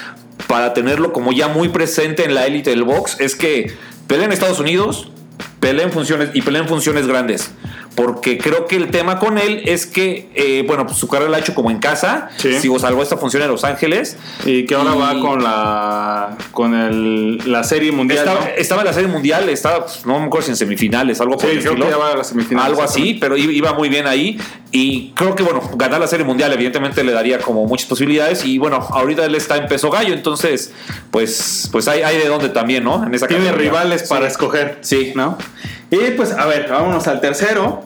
para 0.46 0.72
tenerlo 0.72 1.12
como 1.12 1.32
ya 1.32 1.48
muy 1.48 1.68
presente 1.68 2.24
en 2.24 2.34
la 2.34 2.46
élite 2.46 2.70
del 2.70 2.84
box, 2.84 3.16
es 3.20 3.34
que 3.36 3.74
pelea 4.06 4.26
en 4.26 4.32
Estados 4.32 4.60
Unidos, 4.60 5.10
pelea 5.58 5.84
en 5.84 5.92
funciones 5.92 6.30
y 6.32 6.42
pelea 6.42 6.62
en 6.62 6.68
funciones 6.68 7.06
grandes. 7.06 7.50
Porque 8.02 8.38
creo 8.38 8.66
que 8.66 8.76
el 8.76 8.90
tema 8.90 9.18
con 9.18 9.36
él 9.38 9.62
es 9.66 9.86
que, 9.86 10.28
eh, 10.34 10.64
bueno, 10.66 10.86
pues 10.86 10.98
su 10.98 11.06
carrera 11.08 11.30
la 11.30 11.36
ha 11.36 11.40
hecho 11.40 11.54
como 11.54 11.70
en 11.70 11.78
casa. 11.78 12.30
Sí. 12.36 12.54
Sigo 12.60 12.78
salvo 12.78 13.02
esta 13.02 13.16
función 13.16 13.42
en 13.42 13.48
Los 13.50 13.64
Ángeles. 13.64 14.16
y 14.46 14.64
que 14.64 14.74
ahora 14.74 14.94
y- 14.94 14.98
va 14.98 15.20
con 15.20 15.42
la 15.42 16.36
con 16.52 16.74
el, 16.74 17.38
la 17.50 17.62
serie 17.64 17.92
mundial. 17.92 18.18
Estaba, 18.20 18.40
¿no? 18.40 18.46
estaba 18.56 18.80
en 18.82 18.86
la 18.86 18.92
serie 18.92 19.08
mundial, 19.08 19.48
estaba, 19.48 19.84
pues, 19.84 20.06
no 20.06 20.18
me 20.18 20.26
acuerdo 20.26 20.46
si 20.46 20.52
en 20.52 20.56
semifinales, 20.56 21.20
algo 21.20 21.34
por 21.36 21.42
Sí, 21.42 21.56
el 21.56 21.58
creo 21.60 21.72
estilo. 21.72 21.86
que 21.86 21.92
ya 21.92 21.98
va 21.98 22.12
a 22.12 22.16
las 22.16 22.28
semifinales, 22.28 22.68
Algo 22.70 22.82
así, 22.82 23.18
pero 23.20 23.36
iba 23.36 23.72
muy 23.74 23.88
bien 23.88 24.06
ahí. 24.06 24.38
Y 24.72 25.10
creo 25.16 25.34
que, 25.34 25.42
bueno, 25.42 25.60
ganar 25.74 26.00
la 26.00 26.06
serie 26.06 26.24
mundial, 26.24 26.52
evidentemente, 26.52 27.02
le 27.02 27.12
daría 27.12 27.38
como 27.40 27.66
muchas 27.66 27.86
posibilidades. 27.88 28.44
Y 28.44 28.58
bueno, 28.58 28.76
ahorita 28.90 29.24
él 29.24 29.34
está 29.34 29.56
en 29.56 29.66
peso 29.66 29.90
gallo, 29.90 30.14
entonces, 30.14 30.72
pues, 31.10 31.68
pues 31.72 31.88
hay, 31.88 32.02
hay 32.02 32.16
de 32.18 32.28
dónde 32.28 32.48
también, 32.50 32.84
¿no? 32.84 33.04
En 33.04 33.12
esa 33.14 33.26
Tiene 33.26 33.50
rivales 33.52 34.04
para 34.08 34.26
Sí. 34.26 34.32
escoger. 34.32 34.78
Sí. 34.82 35.12
¿no? 35.14 35.36
Y 35.90 36.12
pues, 36.12 36.32
a 36.32 36.46
ver, 36.46 36.68
vámonos 36.70 37.06
al 37.08 37.20
tercero, 37.20 37.82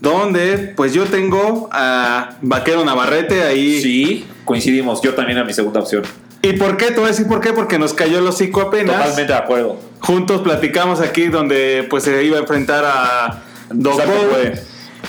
donde 0.00 0.72
pues 0.76 0.92
yo 0.92 1.04
tengo 1.04 1.68
a 1.72 2.36
Vaquero 2.42 2.84
Navarrete 2.84 3.42
ahí. 3.42 3.80
Sí, 3.80 4.26
coincidimos. 4.44 5.00
Yo 5.02 5.14
también 5.14 5.38
a 5.38 5.44
mi 5.44 5.52
segunda 5.52 5.80
opción. 5.80 6.02
¿Y 6.42 6.54
por 6.54 6.76
qué? 6.76 6.86
Te 6.86 6.94
voy 6.96 7.04
a 7.04 7.08
decir 7.08 7.26
por 7.26 7.40
qué, 7.40 7.52
porque 7.54 7.78
nos 7.78 7.94
cayó 7.94 8.18
el 8.18 8.26
hocico 8.26 8.60
apenas. 8.60 8.96
Totalmente 8.96 9.32
de 9.32 9.38
acuerdo. 9.38 9.76
Juntos 10.00 10.42
platicamos 10.42 11.00
aquí 11.00 11.28
donde 11.28 11.86
pues 11.88 12.04
se 12.04 12.22
iba 12.24 12.36
a 12.36 12.40
enfrentar 12.40 12.84
a 12.84 13.42
Exacto, 13.70 14.12
Bow. 14.12 14.52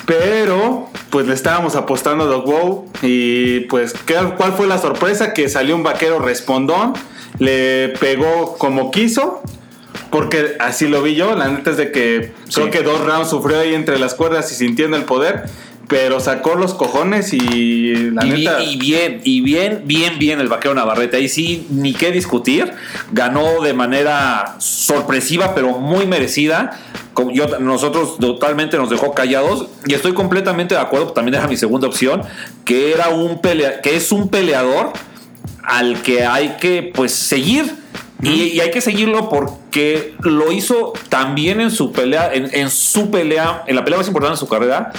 Pero 0.06 0.90
pues 1.10 1.28
le 1.28 1.34
estábamos 1.34 1.76
apostando 1.76 2.26
a 2.26 2.28
Dog 2.28 2.46
Bow 2.46 2.90
y 3.02 3.62
pues 3.62 3.94
¿qué- 4.06 4.16
¿cuál 4.38 4.54
fue 4.54 4.68
la 4.68 4.78
sorpresa? 4.78 5.34
Que 5.34 5.50
salió 5.50 5.76
un 5.76 5.84
vaquero 5.84 6.20
respondón, 6.20 6.94
le 7.40 7.90
pegó 8.00 8.56
como 8.58 8.92
quiso. 8.92 9.42
Porque 10.16 10.56
así 10.60 10.88
lo 10.88 11.02
vi 11.02 11.16
yo, 11.16 11.36
la 11.36 11.50
neta 11.50 11.72
es 11.72 11.78
de 11.78 11.92
que 11.92 12.32
creo 12.54 12.66
Sí. 12.68 12.72
que 12.72 12.82
dos 12.84 13.02
rounds 13.02 13.30
sufrió 13.30 13.60
ahí 13.60 13.74
entre 13.74 14.00
las 14.00 14.14
cuerdas 14.14 14.50
y 14.52 14.56
sintiendo 14.56 14.96
el 14.96 15.04
poder, 15.04 15.44
pero 15.90 16.22
sacó 16.22 16.56
los 16.56 16.74
cojones 16.74 17.34
y 17.34 17.94
la 18.12 18.26
Y, 18.26 18.30
neta... 18.30 18.58
bi- 18.60 18.64
y 18.64 18.78
bien, 18.78 19.22
y 19.26 19.42
bien, 19.42 19.82
bien, 19.84 20.18
bien 20.18 20.40
el 20.40 20.48
vaquero 20.48 20.74
Navarrete. 20.74 21.18
Ahí 21.18 21.28
sí, 21.28 21.68
ni 21.70 21.94
qué 21.94 22.12
discutir. 22.14 22.72
Ganó 23.12 23.62
de 23.62 23.74
manera 23.74 24.56
sorpresiva, 24.60 25.54
pero 25.54 25.78
muy 25.80 26.08
merecida. 26.08 26.80
Yo, 27.34 27.60
nosotros 27.60 28.18
totalmente 28.18 28.78
nos 28.78 28.90
dejó 28.90 29.14
callados. 29.14 29.68
Y 29.86 29.96
estoy 29.96 30.14
completamente 30.14 30.76
de 30.76 30.82
acuerdo, 30.82 31.08
también 31.12 31.36
era 31.36 31.48
mi 31.50 31.58
segunda 31.58 31.88
opción, 31.88 32.22
que 32.64 32.94
era 32.94 33.10
un 33.10 33.42
pelea, 33.42 33.82
que 33.82 33.98
es 33.98 34.12
un 34.14 34.30
peleador 34.30 34.94
al 35.62 36.02
que 36.02 36.26
hay 36.26 36.56
que 36.60 36.92
pues 36.96 37.12
seguir. 37.14 37.84
Y, 38.22 38.44
y 38.44 38.60
hay 38.62 38.72
que 38.72 38.82
seguirlo 38.82 39.30
porque 39.30 40.16
lo 40.22 40.52
hizo 40.52 40.94
también 41.10 41.60
en 41.60 41.70
su 41.70 41.92
pelea, 41.92 42.34
en, 42.34 42.50
en 42.54 42.70
su 42.70 43.12
pelea, 43.12 43.64
en 43.68 43.76
la 43.76 43.84
pelea 43.84 44.00
más 44.00 44.08
importante 44.08 44.36
de 44.36 44.40
su 44.40 44.48
carrera, 44.48 44.92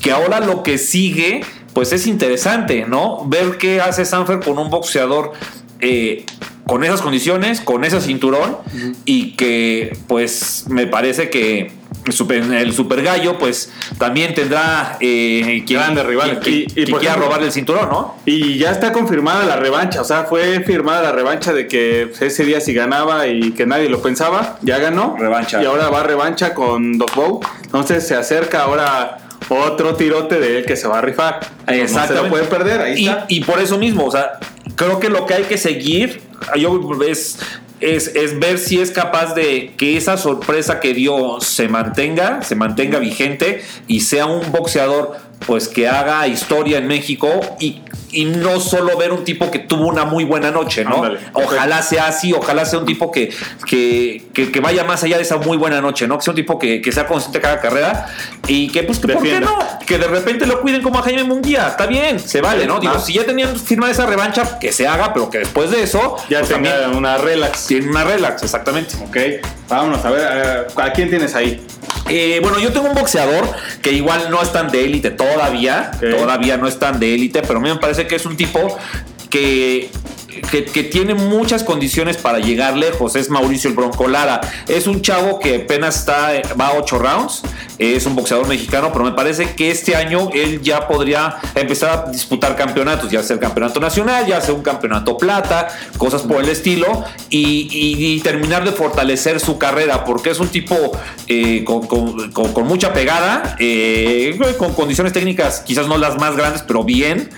que 0.00 0.12
ahora 0.12 0.40
lo 0.40 0.62
que 0.62 0.78
sigue, 0.78 1.42
pues 1.74 1.92
es 1.92 2.06
interesante, 2.06 2.86
¿no? 2.86 3.24
Ver 3.26 3.58
qué 3.58 3.80
hace 3.80 4.04
Sanfer 4.04 4.40
con 4.40 4.58
un 4.58 4.70
boxeador 4.70 5.32
eh, 5.80 6.24
con 6.66 6.84
esas 6.84 7.02
condiciones, 7.02 7.60
con 7.60 7.84
ese 7.84 8.00
cinturón, 8.00 8.56
y 9.04 9.32
que 9.32 9.96
pues 10.06 10.66
me 10.68 10.86
parece 10.86 11.28
que 11.28 11.72
el 12.06 12.12
super, 12.12 12.42
el 12.42 12.72
super 12.72 13.02
gallo 13.02 13.38
pues 13.38 13.70
también 13.98 14.34
tendrá 14.34 14.96
eh, 15.00 15.62
quien, 15.66 15.78
Grandes 15.80 16.04
rivales. 16.06 16.38
quien- 16.38 16.54
Y- 16.54 16.62
y, 16.62 16.66
quien 16.66 16.90
por 16.90 16.98
quiera 17.00 17.14
ejemplo- 17.14 17.26
robarle 17.28 17.46
el 17.46 17.52
cinturón, 17.52 17.88
¿no? 17.90 18.16
Y 18.26 18.58
ya 18.58 18.70
está 18.72 18.92
confirmada 18.92 19.44
la 19.44 19.56
revancha, 19.56 20.00
o 20.00 20.04
sea, 20.04 20.24
fue 20.24 20.60
firmada 20.64 21.02
la 21.02 21.12
revancha 21.12 21.52
de 21.52 21.66
que 21.68 22.10
ese 22.20 22.44
día 22.44 22.60
si 22.60 22.74
ganaba 22.74 23.26
y 23.28 23.52
que 23.52 23.66
nadie 23.66 23.88
lo 23.88 24.02
pensaba, 24.02 24.58
ya 24.62 24.78
ganó. 24.78 25.16
Revancha. 25.18 25.62
Y 25.62 25.66
ahora 25.66 25.88
va 25.90 26.00
a 26.00 26.02
revancha 26.02 26.54
con 26.54 26.98
Dog 26.98 27.14
Bow. 27.14 27.40
Entonces 27.64 28.06
se 28.06 28.14
acerca 28.16 28.62
ahora 28.64 29.18
otro 29.48 29.94
tirote 29.96 30.40
de 30.40 30.58
él 30.58 30.64
que 30.64 30.76
se 30.76 30.88
va 30.88 30.98
a 30.98 31.02
rifar. 31.02 31.40
No 31.68 32.06
se 32.06 32.14
lo 32.14 32.28
puede 32.28 32.44
perder, 32.44 32.80
ahí 32.80 32.94
y, 33.04 33.08
está. 33.08 33.26
y 33.28 33.40
por 33.44 33.60
eso 33.60 33.78
mismo, 33.78 34.06
o 34.06 34.10
sea, 34.10 34.38
creo 34.76 34.98
que 34.98 35.08
lo 35.08 35.26
que 35.26 35.34
hay 35.34 35.42
que 35.44 35.58
seguir 35.58 36.22
yo, 36.56 36.80
es, 37.06 37.38
es, 37.82 38.14
es 38.14 38.38
ver 38.38 38.58
si 38.58 38.80
es 38.80 38.90
capaz 38.90 39.34
de 39.34 39.72
que 39.76 39.96
esa 39.96 40.16
sorpresa 40.16 40.80
que 40.80 40.94
dio 40.94 41.40
se 41.40 41.68
mantenga, 41.68 42.42
se 42.42 42.54
mantenga 42.54 42.98
vigente 42.98 43.62
y 43.88 44.00
sea 44.00 44.26
un 44.26 44.52
boxeador 44.52 45.16
pues 45.46 45.68
que 45.68 45.88
haga 45.88 46.26
historia 46.26 46.78
en 46.78 46.86
México 46.86 47.28
y, 47.60 47.80
y 48.10 48.24
no 48.26 48.60
solo 48.60 48.96
ver 48.96 49.12
un 49.12 49.24
tipo 49.24 49.50
que 49.50 49.58
tuvo 49.58 49.86
una 49.88 50.04
muy 50.04 50.24
buena 50.24 50.50
noche, 50.50 50.84
¿no? 50.84 50.96
Ándale, 50.96 51.18
ojalá 51.32 51.82
sea 51.82 52.06
así, 52.08 52.32
ojalá 52.32 52.64
sea 52.64 52.78
un 52.78 52.86
tipo 52.86 53.10
que, 53.10 53.30
que, 53.66 54.24
que, 54.32 54.50
que 54.52 54.60
vaya 54.60 54.84
más 54.84 55.02
allá 55.02 55.16
de 55.16 55.22
esa 55.22 55.36
muy 55.38 55.56
buena 55.56 55.80
noche, 55.80 56.06
¿no? 56.06 56.18
Que 56.18 56.24
sea 56.24 56.32
un 56.32 56.36
tipo 56.36 56.58
que, 56.58 56.80
que 56.80 56.92
sea 56.92 57.06
consciente 57.06 57.40
cada 57.40 57.60
carrera 57.60 58.06
y 58.46 58.68
que, 58.68 58.82
pues, 58.82 58.98
que, 58.98 59.08
¿por 59.08 59.22
qué 59.22 59.40
no? 59.40 59.58
Que 59.86 59.98
de 59.98 60.06
repente 60.08 60.46
lo 60.46 60.60
cuiden 60.60 60.82
como 60.82 60.98
a 60.98 61.02
Jaime 61.02 61.24
Munguía, 61.24 61.68
está 61.68 61.86
bien, 61.86 62.18
se 62.20 62.40
vale, 62.40 62.66
¿no? 62.66 62.78
Digo, 62.80 62.94
Ah. 62.96 63.00
si 63.00 63.14
ya 63.14 63.24
tenían 63.24 63.56
firmada 63.58 63.92
esa 63.92 64.06
revancha, 64.06 64.58
que 64.58 64.72
se 64.72 64.86
haga, 64.86 65.12
pero 65.14 65.30
que 65.30 65.38
después 65.38 65.70
de 65.70 65.82
eso, 65.82 66.16
Ya 66.28 66.38
pues, 66.40 66.50
tenga 66.50 66.70
también 66.80 66.96
una 66.98 67.16
relax. 67.18 67.66
tiene 67.66 67.88
una 67.88 68.04
relax, 68.04 68.42
exactamente. 68.42 68.94
Ok, 69.04 69.16
vámonos 69.72 70.04
a 70.04 70.10
ver, 70.10 70.66
¿a 70.76 70.92
quién 70.92 71.08
tienes 71.08 71.34
ahí? 71.34 71.64
Eh, 72.08 72.40
bueno, 72.42 72.58
yo 72.58 72.72
tengo 72.72 72.88
un 72.88 72.94
boxeador 72.94 73.48
que 73.80 73.92
igual 73.92 74.30
no 74.30 74.42
es 74.42 74.52
tan 74.52 74.70
de 74.70 74.84
élite 74.84 75.10
todavía, 75.10 75.92
todavía 76.00 76.56
no 76.56 76.66
es 76.68 76.78
tan 76.78 76.98
de 77.00 77.14
élite, 77.14 77.42
pero 77.42 77.58
a 77.58 77.62
mí 77.62 77.68
me 77.68 77.76
parece 77.76 78.06
que 78.06 78.16
es 78.16 78.26
un 78.26 78.36
tipo 78.36 78.76
que 79.30 79.90
que, 80.50 80.82
tiene 80.82 81.14
muchas 81.14 81.64
condiciones 81.64 82.16
para 82.16 82.38
llegar 82.38 82.76
lejos. 82.76 83.16
Es 83.16 83.30
Mauricio 83.30 83.70
el 83.70 83.76
Bronco 83.76 84.08
Lara. 84.08 84.40
Es 84.68 84.86
un 84.86 85.02
chavo 85.02 85.38
que 85.38 85.62
apenas 85.62 86.00
está, 86.00 86.32
va 86.60 86.68
a 86.68 86.78
8 86.78 86.98
rounds. 86.98 87.42
Es 87.78 88.06
un 88.06 88.14
boxeador 88.14 88.46
mexicano, 88.46 88.90
pero 88.92 89.04
me 89.04 89.12
parece 89.12 89.54
que 89.54 89.70
este 89.70 89.96
año 89.96 90.30
él 90.32 90.60
ya 90.62 90.86
podría 90.86 91.36
empezar 91.54 91.90
a 92.06 92.10
disputar 92.10 92.54
campeonatos, 92.54 93.10
ya 93.10 93.22
sea 93.22 93.34
el 93.34 93.40
campeonato 93.40 93.80
nacional, 93.80 94.26
ya 94.26 94.40
sea 94.40 94.54
un 94.54 94.62
campeonato 94.62 95.16
plata, 95.16 95.68
cosas 95.98 96.22
por 96.22 96.42
el 96.42 96.48
estilo, 96.48 97.04
y, 97.28 98.20
terminar 98.22 98.64
de 98.64 98.70
fortalecer 98.72 99.40
su 99.40 99.58
carrera, 99.58 100.04
porque 100.04 100.30
es 100.30 100.38
un 100.38 100.48
tipo 100.48 100.76
eh, 101.26 101.64
con 101.64 102.66
mucha 102.68 102.92
pegada, 102.92 103.56
eh, 103.58 104.38
con 104.58 104.74
condiciones 104.74 105.12
técnicas 105.12 105.60
quizás 105.60 105.88
no 105.88 105.98
las 105.98 106.18
más 106.18 106.36
grandes, 106.36 106.62
pero 106.62 106.84
bien, 106.84 107.30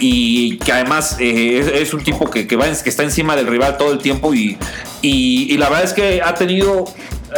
y 0.00 0.56
que 0.58 0.72
además 0.72 1.16
eh, 1.20 1.58
es, 1.60 1.66
es 1.82 1.94
un 1.94 2.02
tipo 2.02 2.28
que, 2.30 2.46
que, 2.46 2.56
va, 2.56 2.66
que 2.66 2.88
está 2.88 3.02
encima 3.02 3.36
del 3.36 3.46
rival 3.46 3.76
todo 3.76 3.92
el 3.92 3.98
tiempo, 3.98 4.34
y, 4.34 4.56
y, 5.02 5.52
y 5.52 5.56
la 5.58 5.68
verdad 5.68 5.84
es 5.84 5.92
que 5.92 6.20
ha 6.22 6.34
tenido 6.34 6.84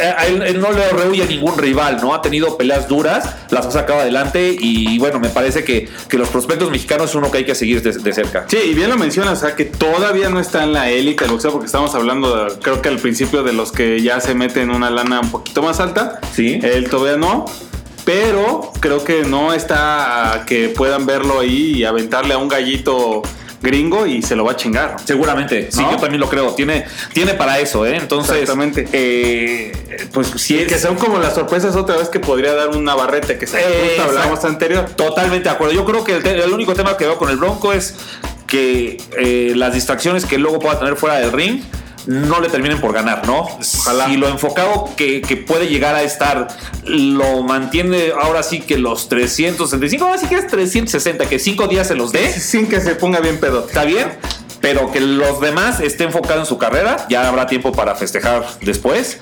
eh, 0.01 0.15
a 0.17 0.27
él, 0.27 0.41
él 0.43 0.59
no 0.61 0.73
le 0.73 0.89
rehuye 0.89 1.23
a 1.23 1.27
ningún 1.27 1.59
rival, 1.59 1.99
¿no? 2.01 2.15
Ha 2.15 2.23
tenido 2.23 2.57
peleas 2.57 2.89
duras, 2.89 3.29
las 3.51 3.67
ha 3.67 3.71
sacado 3.71 4.01
adelante 4.01 4.57
y 4.59 4.99
bueno, 4.99 5.21
me 5.21 5.29
parece 5.29 5.65
que, 5.65 5.87
que 6.09 6.17
los 6.17 6.29
prospectos 6.31 6.71
mexicanos 6.71 7.11
es 7.11 7.15
uno 7.17 7.31
que 7.31 7.39
hay 7.39 7.45
que 7.45 7.55
seguir 7.55 7.83
de, 7.83 7.93
de 7.93 8.13
cerca. 8.15 8.47
Sí, 8.49 8.57
y 8.71 8.73
bien 8.75 8.89
lo 8.89 8.97
mencionas, 8.97 9.39
o 9.43 9.47
sea, 9.47 9.55
que 9.55 9.67
todavía 9.67 10.31
no 10.31 10.41
está 10.41 10.65
en 10.65 10.73
la 10.73 10.89
élite 10.89 11.25
del 11.25 11.33
boxeo, 11.33 11.53
porque 11.53 11.67
estamos 11.67 11.95
hablando, 11.95 12.45
de- 12.47 12.59
creo 12.61 12.81
que 12.81 12.89
al 12.89 12.99
principio 12.99 13.43
de 13.43 13.53
los 13.53 13.71
que 13.71 14.01
ya 14.01 14.19
se 14.21 14.35
meten 14.35 14.71
una 14.71 14.89
lana 14.89 15.21
un 15.21 15.31
poquito 15.31 15.63
más 15.63 15.79
alta. 15.79 16.21
Sí. 16.35 16.59
Él 16.63 16.89
todavía 16.89 17.19
no. 17.19 17.45
Pero 18.05 18.73
creo 18.81 19.05
que 19.05 19.23
no 19.23 19.53
está 19.53 20.33
a 20.35 20.45
que 20.47 20.69
puedan 20.71 21.07
verlo 21.07 21.41
ahí 21.41 21.73
y 21.77 21.85
aventarle 21.85 22.35
a 22.35 22.39
un 22.39 22.49
gallito 22.49 23.23
gringo 23.63 24.07
y 24.07 24.23
se 24.23 24.35
lo 24.35 24.45
va 24.45 24.53
a 24.53 24.57
chingar. 24.57 24.97
Seguramente, 25.05 25.71
sí, 25.71 25.83
yo 25.89 25.97
también 25.97 26.19
lo 26.21 26.29
creo. 26.29 26.53
Tiene, 26.55 26.85
tiene 27.13 27.35
para 27.35 27.61
eso, 27.61 27.87
¿eh? 27.87 27.97
Entonces, 27.97 28.33
Exactamente. 28.39 28.89
eh, 28.93 29.71
pues 30.13 30.33
sí, 30.37 30.57
Y 30.59 30.67
que 30.67 30.75
es 30.75 30.81
son 30.83 30.97
como 30.97 31.19
las 31.19 31.35
sorpresas 31.35 31.77
otra 31.77 31.97
vez 31.97 32.09
que 32.09 32.19
podría 32.19 32.55
dar 32.55 32.71
un 32.71 32.83
Navarrete, 32.85 33.39
que 33.39 33.47
se 33.47 33.61
Eh, 33.61 34.01
hablamos 34.01 34.45
anterior. 34.45 34.87
totalmente 34.97 35.49
de 35.49 35.55
acuerdo. 35.55 35.75
Yo 35.75 35.85
creo 35.85 36.03
que 36.03 36.17
el 36.17 36.53
único 36.53 36.75
tema 36.75 36.97
que 36.97 37.05
veo 37.05 37.17
con 37.19 37.31
el 37.31 37.37
Bronco 37.37 37.73
es 37.73 37.95
que 38.49 38.97
eh, 39.17 39.53
las 39.55 39.75
distracciones 39.75 40.27
que 40.27 40.39
luego 40.39 40.59
pueda 40.59 40.79
tener 40.81 40.97
fuera 40.97 41.21
del 41.21 41.31
ring 41.31 41.63
no 42.07 42.41
le 42.41 42.49
terminen 42.49 42.81
por 42.81 42.93
ganar, 42.93 43.27
¿no? 43.27 43.43
Ojalá. 43.79 44.07
Si 44.07 44.17
lo 44.17 44.29
enfocado 44.29 44.91
que, 44.97 45.21
que 45.21 45.37
puede 45.37 45.69
llegar 45.69 45.95
a 45.95 46.03
estar 46.03 46.49
lo 46.85 47.43
mantiene 47.43 48.13
ahora 48.21 48.43
sí 48.43 48.61
que 48.61 48.79
los 48.79 49.09
365, 49.09 50.05
ahora 50.05 50.19
sí 50.19 50.27
que 50.27 50.37
es 50.37 50.47
360, 50.47 51.27
que 51.27 51.39
cinco 51.39 51.69
días 51.69 51.87
se 51.87 51.95
los 51.95 52.13
dé. 52.13 52.33
Sin 52.33 52.69
que 52.69 52.81
se 52.81 52.95
ponga 52.95 53.21
bien 53.21 53.39
pedo. 53.39 53.67
está 53.67 53.85
bien, 53.85 54.09
pero 54.61 54.91
que 54.91 55.01
los 55.01 55.41
demás 55.41 55.81
estén 55.81 56.09
enfocados 56.09 56.41
en 56.41 56.47
su 56.47 56.59
carrera, 56.59 57.07
ya 57.09 57.29
habrá 57.29 57.47
tiempo 57.47 57.73
para 57.73 57.95
festejar 57.95 58.45
después. 58.63 59.19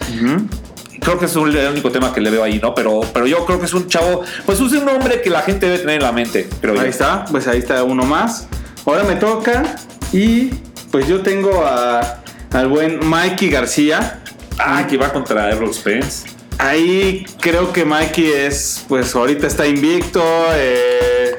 Creo 1.01 1.19
que 1.19 1.25
es 1.25 1.35
el 1.35 1.69
único 1.73 1.91
tema 1.91 2.13
que 2.13 2.21
le 2.21 2.31
veo 2.31 2.45
ahí, 2.45 2.59
¿no? 2.59 2.75
Pero, 2.75 3.01
pero 3.13 3.27
yo 3.27 3.47
creo 3.47 3.59
que 3.59 3.65
es 3.65 3.73
un 3.73 3.89
chavo, 3.89 4.23
pues 4.45 4.61
es 4.61 4.73
un 4.73 4.87
hombre 4.89 5.23
que 5.23 5.31
la 5.31 5.41
gente 5.41 5.67
debe 5.67 5.79
tener 5.79 5.97
en 5.97 6.03
la 6.03 6.13
mente, 6.13 6.49
creo 6.61 6.75
yo. 6.75 6.83
Ahí 6.83 6.91
está, 6.91 7.25
pues 7.31 7.47
ahí 7.47 7.59
está 7.59 7.83
uno 7.85 8.05
más. 8.05 8.49
Ahora 8.85 9.05
me 9.05 9.17
toca 9.17 9.77
y 10.13 10.51
pues 10.91 11.07
yo 11.07 11.23
tengo 11.23 11.65
a, 11.65 12.20
al 12.53 12.69
buen 12.69 13.07
Mikey 13.07 13.49
García. 13.51 14.21
Ah, 14.59 14.87
que 14.87 14.97
va 14.97 15.13
contra 15.13 15.51
Errol 15.51 15.73
Spence. 15.73 16.29
Ahí 16.59 17.25
creo 17.41 17.73
que 17.73 17.85
Mikey 17.85 18.33
es, 18.33 18.85
pues 18.89 19.15
ahorita 19.15 19.47
está 19.47 19.67
invicto, 19.67 20.23
eh, 20.55 21.35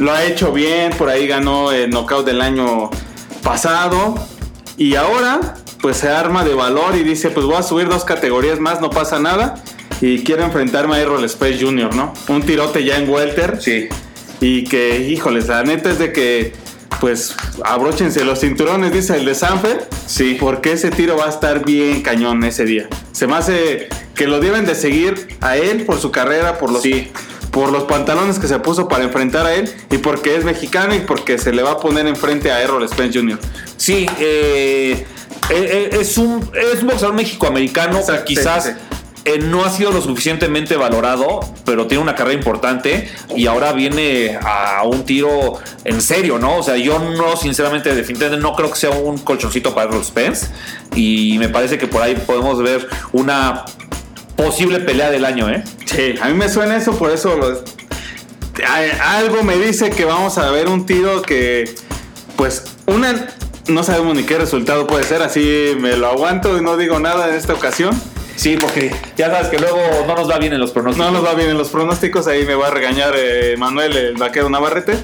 lo 0.00 0.10
ha 0.10 0.24
hecho 0.24 0.52
bien, 0.52 0.92
por 0.98 1.08
ahí 1.08 1.28
ganó 1.28 1.70
el 1.70 1.90
knockout 1.90 2.26
del 2.26 2.40
año 2.40 2.90
pasado 3.44 4.16
y 4.76 4.96
ahora 4.96 5.54
pues 5.80 5.98
se 5.98 6.08
arma 6.08 6.44
de 6.44 6.54
valor 6.54 6.96
y 6.96 7.04
dice 7.04 7.30
pues 7.30 7.46
voy 7.46 7.54
a 7.54 7.62
subir 7.62 7.88
dos 7.88 8.04
categorías 8.04 8.58
más, 8.58 8.80
no 8.80 8.90
pasa 8.90 9.20
nada 9.20 9.62
y 10.00 10.24
quiero 10.24 10.44
enfrentarme 10.44 10.96
a 10.96 11.00
Errol 11.00 11.24
Space 11.24 11.58
Jr., 11.60 11.94
¿no? 11.94 12.12
Un 12.28 12.42
tirote 12.42 12.84
ya 12.84 12.96
en 12.96 13.08
welter. 13.08 13.60
Sí. 13.60 13.88
Y 14.40 14.64
que, 14.64 14.98
híjoles, 15.00 15.48
la 15.48 15.62
neta 15.62 15.90
es 15.90 15.98
de 15.98 16.12
que, 16.12 16.54
pues, 17.00 17.34
abróchense 17.64 18.24
los 18.24 18.40
cinturones, 18.40 18.92
dice 18.92 19.16
el 19.16 19.24
de 19.24 19.34
Sanfer. 19.34 19.88
Sí. 20.06 20.36
Porque 20.38 20.72
ese 20.72 20.90
tiro 20.90 21.16
va 21.16 21.26
a 21.26 21.30
estar 21.30 21.64
bien 21.64 22.02
cañón 22.02 22.44
ese 22.44 22.64
día. 22.64 22.88
Se 23.12 23.26
me 23.26 23.36
hace 23.36 23.88
que 24.14 24.26
lo 24.26 24.38
deben 24.40 24.66
de 24.66 24.74
seguir 24.74 25.28
a 25.40 25.56
él 25.56 25.84
por 25.84 25.98
su 25.98 26.10
carrera, 26.10 26.58
por 26.58 26.70
los, 26.70 26.82
Sí. 26.82 27.10
por 27.50 27.72
los 27.72 27.84
pantalones 27.84 28.38
que 28.38 28.46
se 28.46 28.58
puso 28.58 28.86
para 28.86 29.04
enfrentar 29.04 29.46
a 29.46 29.54
él 29.54 29.72
y 29.90 29.98
porque 29.98 30.36
es 30.36 30.44
mexicano 30.44 30.94
y 30.94 31.00
porque 31.00 31.38
se 31.38 31.52
le 31.52 31.62
va 31.62 31.72
a 31.72 31.78
poner 31.78 32.06
enfrente 32.06 32.52
a 32.52 32.62
Errol 32.62 32.86
Spence 32.88 33.18
Jr. 33.18 33.38
Sí, 33.76 34.06
eh, 34.18 35.06
eh, 35.48 35.88
eh, 35.92 35.98
es, 36.00 36.18
un, 36.18 36.48
es 36.54 36.82
un 36.82 36.88
boxeador 36.88 37.14
mexicoamericano 37.16 37.98
quizás 38.26 38.64
sí, 38.64 38.70
sí. 38.70 38.89
Eh, 39.24 39.38
no 39.38 39.64
ha 39.64 39.70
sido 39.70 39.92
lo 39.92 40.00
suficientemente 40.00 40.76
valorado, 40.76 41.40
pero 41.66 41.86
tiene 41.86 42.02
una 42.02 42.14
carrera 42.14 42.38
importante 42.38 43.10
y 43.36 43.46
ahora 43.46 43.72
viene 43.72 44.38
a 44.42 44.82
un 44.84 45.04
tiro 45.04 45.58
en 45.84 46.00
serio, 46.00 46.38
¿no? 46.38 46.56
O 46.56 46.62
sea, 46.62 46.76
yo 46.76 46.98
no, 46.98 47.36
sinceramente, 47.36 47.94
definitivamente 47.94 48.42
no 48.42 48.54
creo 48.54 48.70
que 48.70 48.78
sea 48.78 48.90
un 48.90 49.18
colchoncito 49.18 49.74
para 49.74 49.90
Errol 49.90 50.04
Spence 50.04 50.48
y 50.94 51.36
me 51.38 51.50
parece 51.50 51.76
que 51.76 51.86
por 51.86 52.00
ahí 52.02 52.14
podemos 52.14 52.62
ver 52.62 52.88
una 53.12 53.66
posible 54.36 54.80
pelea 54.80 55.10
del 55.10 55.26
año, 55.26 55.50
¿eh? 55.50 55.62
Sí, 55.84 56.14
a 56.20 56.28
mí 56.28 56.34
me 56.34 56.48
suena 56.48 56.76
eso, 56.76 56.96
por 56.96 57.10
eso 57.10 57.38
algo 59.04 59.42
me 59.42 59.58
dice 59.58 59.90
que 59.90 60.04
vamos 60.04 60.38
a 60.38 60.50
ver 60.50 60.68
un 60.68 60.86
tiro 60.86 61.20
que, 61.22 61.74
pues, 62.36 62.64
una, 62.86 63.28
no 63.68 63.82
sabemos 63.82 64.16
ni 64.16 64.22
qué 64.22 64.38
resultado 64.38 64.86
puede 64.86 65.04
ser, 65.04 65.22
así 65.22 65.76
me 65.78 65.96
lo 65.96 66.08
aguanto 66.08 66.56
y 66.56 66.62
no 66.62 66.76
digo 66.76 66.98
nada 66.98 67.28
en 67.28 67.34
esta 67.34 67.52
ocasión. 67.52 68.00
Sí, 68.40 68.56
porque 68.58 68.90
ya 69.18 69.30
sabes 69.30 69.48
que 69.48 69.58
luego 69.58 69.78
no 70.06 70.14
nos 70.14 70.30
va 70.30 70.38
bien 70.38 70.54
en 70.54 70.60
los 70.60 70.70
pronósticos. 70.70 71.06
No 71.06 71.12
nos 71.18 71.22
va 71.28 71.34
bien 71.34 71.50
en 71.50 71.58
los 71.58 71.68
pronósticos, 71.68 72.26
ahí 72.26 72.46
me 72.46 72.54
va 72.54 72.68
a 72.68 72.70
regañar 72.70 73.12
eh, 73.14 73.54
Manuel, 73.58 73.94
el 73.94 74.16
vaquero 74.16 74.48
Navarrete. 74.48 74.96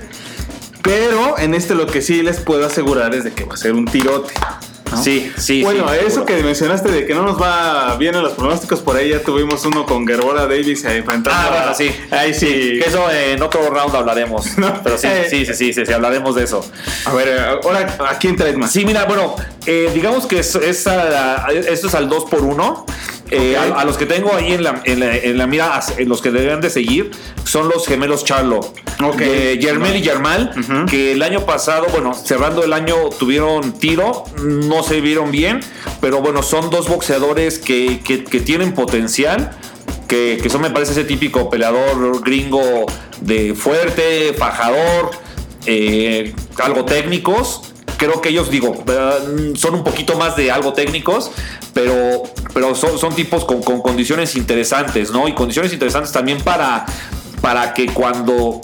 Pero 0.83 1.39
en 1.39 1.55
este 1.55 1.75
lo 1.75 1.87
que 1.87 2.01
sí 2.01 2.23
les 2.23 2.41
puedo 2.41 2.65
asegurar 2.67 3.15
es 3.15 3.25
de 3.25 3.33
que 3.33 3.45
va 3.45 3.55
a 3.55 3.57
ser 3.59 3.73
un 3.73 3.85
tirote. 3.85 4.33
¿no? 4.91 5.03
Sí, 5.03 5.33
sí. 5.37 5.63
Bueno, 5.65 5.87
sí, 5.91 5.97
eso 6.07 6.25
que 6.25 6.43
mencionaste 6.45 6.91
de 6.91 7.05
que 7.07 7.13
no 7.15 7.25
nos 7.25 7.39
va 7.43 7.97
bien 7.97 8.15
en 8.15 8.23
los 8.23 8.33
pronósticos, 8.35 8.81
por 8.81 8.97
ahí 8.97 9.11
ya 9.11 9.21
tuvimos 9.21 9.67
uno 9.67 9.85
con 9.85 10.07
Gerbora 10.07 10.43
Davis 10.47 10.85
eh, 10.85 10.99
enfrentando 10.99 11.31
Ah, 11.33 11.49
bueno, 11.51 11.75
sí. 11.75 11.91
Ahí 12.13 12.33
sí. 12.33 12.47
Que 12.81 12.85
eso 12.87 13.11
eh, 13.11 13.33
en 13.33 13.43
otro 13.43 13.69
round 13.69 13.95
hablaremos. 13.97 14.47
No. 14.59 14.81
Pero 14.83 14.97
sí, 14.97 15.09
Eh. 15.09 15.27
sí, 15.29 15.45
sí, 15.45 15.55
sí, 15.55 15.73
sí, 15.75 15.85
sí, 15.85 15.93
hablaremos 15.93 16.37
de 16.37 16.45
eso. 16.45 16.65
A 17.05 17.13
ver, 17.13 17.29
eh, 17.29 17.41
ahora, 17.65 17.99
¿a 18.09 18.17
quién 18.17 18.37
traes 18.37 18.57
más? 18.57 18.71
Sí, 18.73 18.87
mira, 18.87 19.05
bueno, 19.05 19.35
eh, 19.67 19.91
digamos 19.93 20.27
que 20.27 20.39
es, 20.39 20.55
es 20.55 20.87
a- 20.87 21.49
esto 21.51 21.89
es 21.89 21.95
al 21.97 22.09
2 22.09 22.25
por 22.31 22.41
1 22.43 22.87
Eh, 23.31 23.57
a, 23.57 23.81
a 23.81 23.85
los 23.85 23.97
que 23.97 24.07
tengo 24.07 24.33
ahí 24.35 24.53
en 24.53 24.63
la, 24.63 24.83
en 24.85 25.01
la, 25.01 25.17
en 25.17 25.37
la 25.37 25.47
mira, 25.47 25.81
en 25.99 26.09
los 26.09 26.23
que 26.23 26.31
deberían 26.31 26.61
de 26.61 26.71
seguir, 26.71 27.11
son 27.45 27.69
los 27.69 27.87
gemelos 27.87 28.25
Charlo. 28.25 28.61
Ok. 29.03 29.17
De 29.19 29.59
Yermel 29.59 29.97
y 29.97 30.03
Yermal, 30.03 30.53
que 30.89 31.13
el 31.13 31.23
año 31.23 31.45
pasado, 31.45 31.87
bueno, 31.93 32.15
cerrando 32.15 32.63
el 32.65 32.73
año 32.73 32.95
tuvieron 33.19 33.73
tiro, 33.79 34.25
no 34.43 34.83
se 34.83 35.01
vieron 35.01 35.31
bien, 35.33 35.61
pero 36.01 36.21
bueno, 36.23 36.43
son 36.43 36.71
dos 36.71 36.89
boxeadores 36.89 37.59
que, 37.59 38.01
que- 38.05 38.25
que 38.25 38.41
tienen 38.41 38.73
potencial. 38.75 39.51
Que, 40.09 40.39
que 40.41 40.49
son, 40.49 40.61
me 40.63 40.71
parece, 40.71 40.93
ese 40.93 41.03
típico 41.03 41.51
peleador 41.51 42.23
gringo 42.23 42.87
de 43.21 43.55
fuerte, 43.57 44.35
fajador, 44.39 45.11
eh, 45.67 46.33
algo 46.63 46.85
técnicos. 46.85 47.73
Creo 47.97 48.21
que 48.21 48.29
ellos, 48.29 48.51
digo, 48.51 48.85
eh, 48.87 49.53
son 49.57 49.75
un 49.75 49.85
poquito 49.85 50.17
más 50.17 50.37
de 50.37 50.51
algo 50.51 50.73
técnicos, 50.73 51.31
pero, 51.73 52.23
pero 52.53 52.75
son, 52.75 52.99
son 52.99 53.15
tipos 53.15 53.45
con, 53.45 53.63
con 53.63 53.81
condiciones 53.81 54.37
interesantes, 54.37 55.11
¿no? 55.11 55.29
Y 55.29 55.35
condiciones 55.35 55.73
interesantes 55.73 56.13
también 56.13 56.39
para, 56.43 56.85
para 57.41 57.73
que 57.75 57.87
cuando 57.87 58.61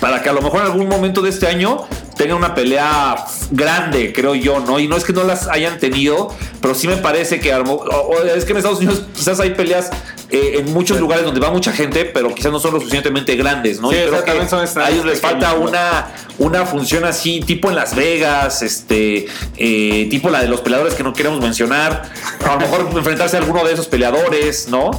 para 0.00 0.22
que 0.22 0.30
a 0.30 0.32
lo 0.32 0.40
mejor 0.40 0.60
en 0.62 0.66
algún 0.66 0.88
momento 0.88 1.20
de 1.20 1.28
este 1.28 1.46
año 1.46 1.84
tengan 2.20 2.36
una 2.36 2.54
pelea 2.54 3.16
grande, 3.50 4.12
creo 4.12 4.34
yo, 4.34 4.60
¿no? 4.60 4.78
Y 4.78 4.86
no 4.88 4.96
es 4.98 5.04
que 5.04 5.14
no 5.14 5.24
las 5.24 5.48
hayan 5.48 5.78
tenido, 5.78 6.28
pero 6.60 6.74
sí 6.74 6.86
me 6.86 6.98
parece 6.98 7.40
que 7.40 7.54
o- 7.54 7.62
o 7.62 8.22
es 8.22 8.44
que 8.44 8.52
en 8.52 8.58
Estados 8.58 8.78
Unidos 8.78 9.04
quizás 9.16 9.40
hay 9.40 9.50
peleas 9.54 9.88
eh, 10.28 10.56
en 10.58 10.72
muchos 10.72 11.00
lugares 11.00 11.24
donde 11.24 11.40
va 11.40 11.50
mucha 11.50 11.72
gente, 11.72 12.04
pero 12.04 12.32
quizás 12.34 12.52
no 12.52 12.60
son 12.60 12.74
lo 12.74 12.78
suficientemente 12.78 13.34
grandes, 13.36 13.80
¿no? 13.80 13.88
Sí, 13.90 13.96
y 13.96 13.98
creo 14.00 14.10
exactamente, 14.10 14.44
que 14.56 14.66
son 14.68 14.82
a 14.82 14.90
ellos 14.90 15.04
les 15.06 15.20
falta 15.20 15.54
una, 15.54 16.08
una 16.38 16.66
función 16.66 17.04
así, 17.04 17.40
tipo 17.40 17.68
en 17.70 17.74
Las 17.74 17.96
Vegas, 17.96 18.62
este, 18.62 19.26
eh, 19.56 20.06
tipo 20.10 20.28
la 20.30 20.42
de 20.42 20.48
los 20.48 20.60
peleadores 20.60 20.94
que 20.94 21.02
no 21.02 21.14
queremos 21.14 21.40
mencionar, 21.40 22.02
a 22.46 22.52
lo 22.54 22.60
mejor 22.60 22.88
enfrentarse 22.96 23.38
a 23.38 23.40
alguno 23.40 23.64
de 23.64 23.72
esos 23.72 23.88
peleadores, 23.88 24.68
¿no? 24.68 24.90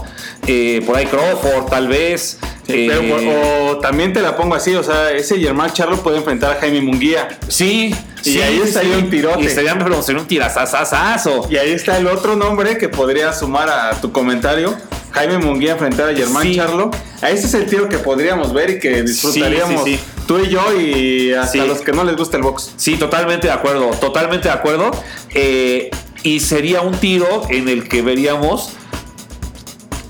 Eh, 0.48 0.82
por 0.86 0.98
ahí 0.98 1.06
Crawford, 1.06 1.70
tal 1.70 1.88
vez. 1.88 2.40
Sí, 2.72 2.88
pero, 2.88 3.02
Eh, 3.02 3.68
o, 3.70 3.72
o 3.72 3.78
también 3.80 4.14
te 4.14 4.22
la 4.22 4.36
pongo 4.36 4.56
así, 4.56 4.74
o 4.76 4.84
sea, 4.84 5.12
ese 5.12 5.40
Germán 5.40 5.72
Charlo 5.74 5.98
puede 5.98 6.18
enfrentar 6.18 6.52
a 6.54 6.60
Jaime 6.60 6.82
Munguía. 6.82 7.28
Sí, 7.48 7.94
Y 8.24 8.30
sí, 8.34 8.42
ahí 8.42 8.62
estaría 8.64 8.96
sí. 8.96 9.04
un 9.04 9.10
tirote. 9.10 9.44
Y 9.44 9.46
estaría 9.48 9.74
un 9.74 10.28
tirazazazazo. 10.28 11.48
Y 11.50 11.58
ahí 11.58 11.72
está 11.72 11.98
el 11.98 12.08
otro 12.08 12.36
nombre 12.36 12.78
que 12.78 12.90
podría 12.90 13.34
sumar 13.34 13.70
a 13.70 14.00
tu 14.02 14.12
comentario. 14.12 14.76
Jaime 15.12 15.40
Munguía 15.40 15.74
enfrentar 15.74 16.10
a 16.10 16.16
Germán. 16.16 16.54
Charlo. 16.54 16.92
A 17.22 17.30
ese 17.30 17.48
es 17.48 17.54
el 17.54 17.66
tiro 17.66 17.90
que 17.90 17.98
podríamos 17.98 18.54
ver 18.54 18.70
y 18.72 18.80
que 18.80 19.04
disfrutaríamos 19.04 19.84
tú 20.26 20.40
y 20.40 20.48
yo 20.50 20.80
y 20.80 21.34
hasta 21.34 21.66
los 21.66 21.82
que 21.82 21.92
no 21.92 22.04
les 22.04 22.16
gusta 22.16 22.38
el 22.38 22.44
box. 22.44 22.72
Sí, 22.78 22.96
totalmente 22.96 23.48
de 23.48 23.54
acuerdo, 23.54 23.90
totalmente 24.00 24.48
de 24.48 24.54
acuerdo. 24.54 24.92
Eh, 25.34 25.90
y 26.24 26.40
sería 26.40 26.82
un 26.82 26.94
tiro 26.96 27.44
en 27.50 27.68
el 27.68 27.90
que 27.90 28.02
veríamos. 28.02 28.74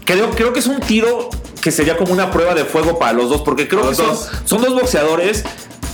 Creo, 0.05 0.29
creo 0.31 0.53
que 0.53 0.59
es 0.59 0.67
un 0.67 0.79
tiro 0.81 1.29
que 1.61 1.71
sería 1.71 1.97
como 1.97 2.13
una 2.13 2.31
prueba 2.31 2.53
de 2.55 2.65
fuego 2.65 2.99
para 2.99 3.13
los 3.13 3.29
dos, 3.29 3.41
porque 3.41 3.67
creo 3.67 3.87
que 3.89 3.95
son, 3.95 4.07
dos. 4.07 4.29
son 4.45 4.61
dos 4.61 4.73
boxeadores 4.73 5.43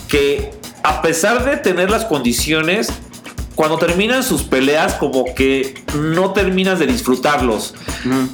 que, 0.07 0.51
a 0.83 1.01
pesar 1.01 1.45
de 1.45 1.57
tener 1.57 1.89
las 1.89 2.05
condiciones, 2.05 2.89
cuando 3.57 3.77
terminan 3.79 4.23
sus 4.23 4.43
peleas, 4.43 4.93
como 4.93 5.25
que 5.33 5.83
no 5.95 6.31
terminas 6.31 6.77
de 6.77 6.85
disfrutarlos. 6.85 7.73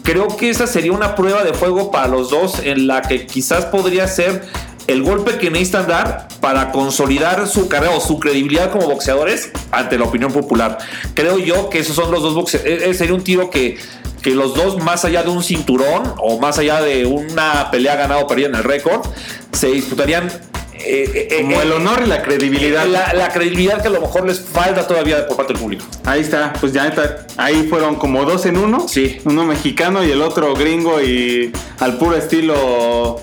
Creo 0.03 0.27
que 0.35 0.49
esa 0.49 0.67
sería 0.67 0.91
una 0.91 1.15
prueba 1.15 1.45
de 1.45 1.53
fuego 1.53 1.91
para 1.91 2.09
los 2.09 2.29
dos, 2.29 2.59
en 2.61 2.87
la 2.87 3.01
que 3.01 3.25
quizás 3.25 3.65
podría 3.65 4.05
ser 4.07 4.43
el 4.87 5.01
golpe 5.01 5.37
que 5.37 5.49
necesitan 5.49 5.87
dar 5.87 6.27
para 6.41 6.73
consolidar 6.73 7.47
su 7.47 7.69
carrera 7.69 7.95
o 7.95 8.01
su 8.01 8.19
credibilidad 8.19 8.69
como 8.69 8.87
boxeadores 8.87 9.51
ante 9.71 9.97
la 9.97 10.03
opinión 10.03 10.33
popular. 10.33 10.77
Creo 11.13 11.39
yo 11.39 11.69
que 11.69 11.79
esos 11.79 11.95
son 11.95 12.11
los 12.11 12.21
dos 12.21 12.35
boxeadores. 12.35 12.97
Sería 12.97 13.15
un 13.15 13.23
tiro 13.23 13.49
que, 13.49 13.77
que 14.23 14.31
los 14.31 14.55
dos, 14.55 14.81
más 14.81 15.05
allá 15.05 15.21
de 15.23 15.29
un 15.29 15.43
cinturón 15.43 16.15
o 16.17 16.39
más 16.39 16.57
allá 16.57 16.81
de 16.81 17.05
una 17.05 17.69
pelea 17.69 17.95
ganada 17.95 18.21
o 18.21 18.27
perdida 18.27 18.47
en 18.47 18.55
el 18.55 18.63
récord, 18.63 19.01
se 19.51 19.67
disputarían. 19.67 20.27
eh, 20.73 21.27
eh, 21.31 21.41
Como 21.41 21.59
eh, 21.59 21.63
el 21.63 21.71
honor 21.73 22.01
y 22.05 22.07
la 22.07 22.21
credibilidad. 22.23 22.85
la, 22.87 23.13
la 23.13 23.29
credibilidad 23.29 23.81
que 23.81 23.87
a 23.87 23.91
lo 23.91 24.01
mejor 24.01 24.25
les 24.25 24.39
falta 24.39 24.87
todavía 24.87 25.27
por 25.27 25.37
parte 25.37 25.53
del 25.53 25.61
público. 25.61 25.85
Ahí 26.05 26.21
está, 26.21 26.53
pues 26.59 26.73
ya 26.73 26.83
neta, 26.85 27.25
ahí 27.37 27.67
fueron 27.69 27.95
como 27.95 28.25
dos 28.25 28.45
en 28.45 28.57
uno. 28.57 28.87
Sí. 28.87 29.19
Uno 29.25 29.43
mexicano 29.45 30.03
y 30.03 30.11
el 30.11 30.21
otro 30.21 30.53
gringo 30.55 31.01
y 31.01 31.51
al 31.79 31.97
puro 31.97 32.15
estilo, 32.17 33.21